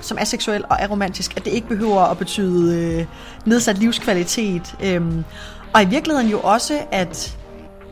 som 0.00 0.18
er 0.20 0.24
seksuel 0.24 0.64
og 0.70 0.76
er 0.80 0.88
romantisk, 0.88 1.36
at 1.36 1.44
det 1.44 1.50
ikke 1.50 1.68
behøver 1.68 2.00
at 2.00 2.18
betyde 2.18 2.76
øh, 2.76 3.06
nedsat 3.46 3.78
livskvalitet. 3.78 4.74
Øhm, 4.84 5.24
og 5.74 5.82
i 5.82 5.86
virkeligheden 5.86 6.30
jo 6.30 6.40
også, 6.40 6.78
at 6.92 7.38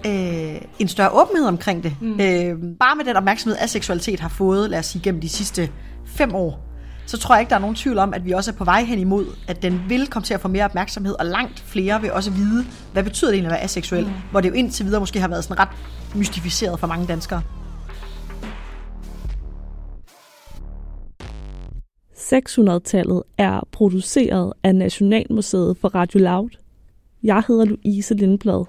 øh, 0.06 0.60
en 0.78 0.88
større 0.88 1.10
åbenhed 1.10 1.46
omkring 1.46 1.82
det. 1.82 1.96
Mm. 2.00 2.20
Øh, 2.20 2.54
bare 2.80 2.96
med 2.96 3.04
den 3.04 3.16
opmærksomhed, 3.16 3.58
at 3.58 3.70
seksualitet 3.70 4.20
har 4.20 4.28
fået, 4.28 4.70
lad 4.70 4.78
os 4.78 4.86
sige, 4.86 5.02
gennem 5.02 5.20
de 5.20 5.28
sidste 5.28 5.70
fem 6.06 6.34
år, 6.34 6.63
så 7.06 7.18
tror 7.18 7.34
jeg 7.34 7.40
ikke, 7.40 7.50
der 7.50 7.56
er 7.56 7.60
nogen 7.60 7.76
tvivl 7.76 7.98
om, 7.98 8.14
at 8.14 8.24
vi 8.24 8.32
også 8.32 8.50
er 8.50 8.54
på 8.54 8.64
vej 8.64 8.84
hen 8.84 8.98
imod, 8.98 9.26
at 9.48 9.62
den 9.62 9.80
vil 9.88 10.06
komme 10.06 10.24
til 10.24 10.34
at 10.34 10.40
få 10.40 10.48
mere 10.48 10.64
opmærksomhed, 10.64 11.14
og 11.18 11.26
langt 11.26 11.60
flere 11.60 12.00
vil 12.00 12.12
også 12.12 12.30
vide, 12.30 12.64
hvad 12.92 13.02
betyder 13.02 13.30
det 13.30 13.36
egentlig 13.36 13.50
at 13.50 13.54
være 13.54 13.64
aseksuel, 13.64 14.04
mm. 14.04 14.12
hvor 14.30 14.40
det 14.40 14.48
jo 14.48 14.54
indtil 14.54 14.86
videre 14.86 15.00
måske 15.00 15.20
har 15.20 15.28
været 15.28 15.44
sådan 15.44 15.58
ret 15.58 15.68
mystificeret 16.14 16.80
for 16.80 16.86
mange 16.86 17.06
danskere. 17.06 17.42
600-tallet 22.14 23.22
er 23.38 23.60
produceret 23.72 24.52
af 24.62 24.74
Nationalmuseet 24.74 25.76
for 25.80 25.88
Radio 25.88 26.20
Loud. 26.20 26.50
Jeg 27.22 27.42
hedder 27.48 27.64
Louise 27.64 28.14
Lindblad. 28.14 28.64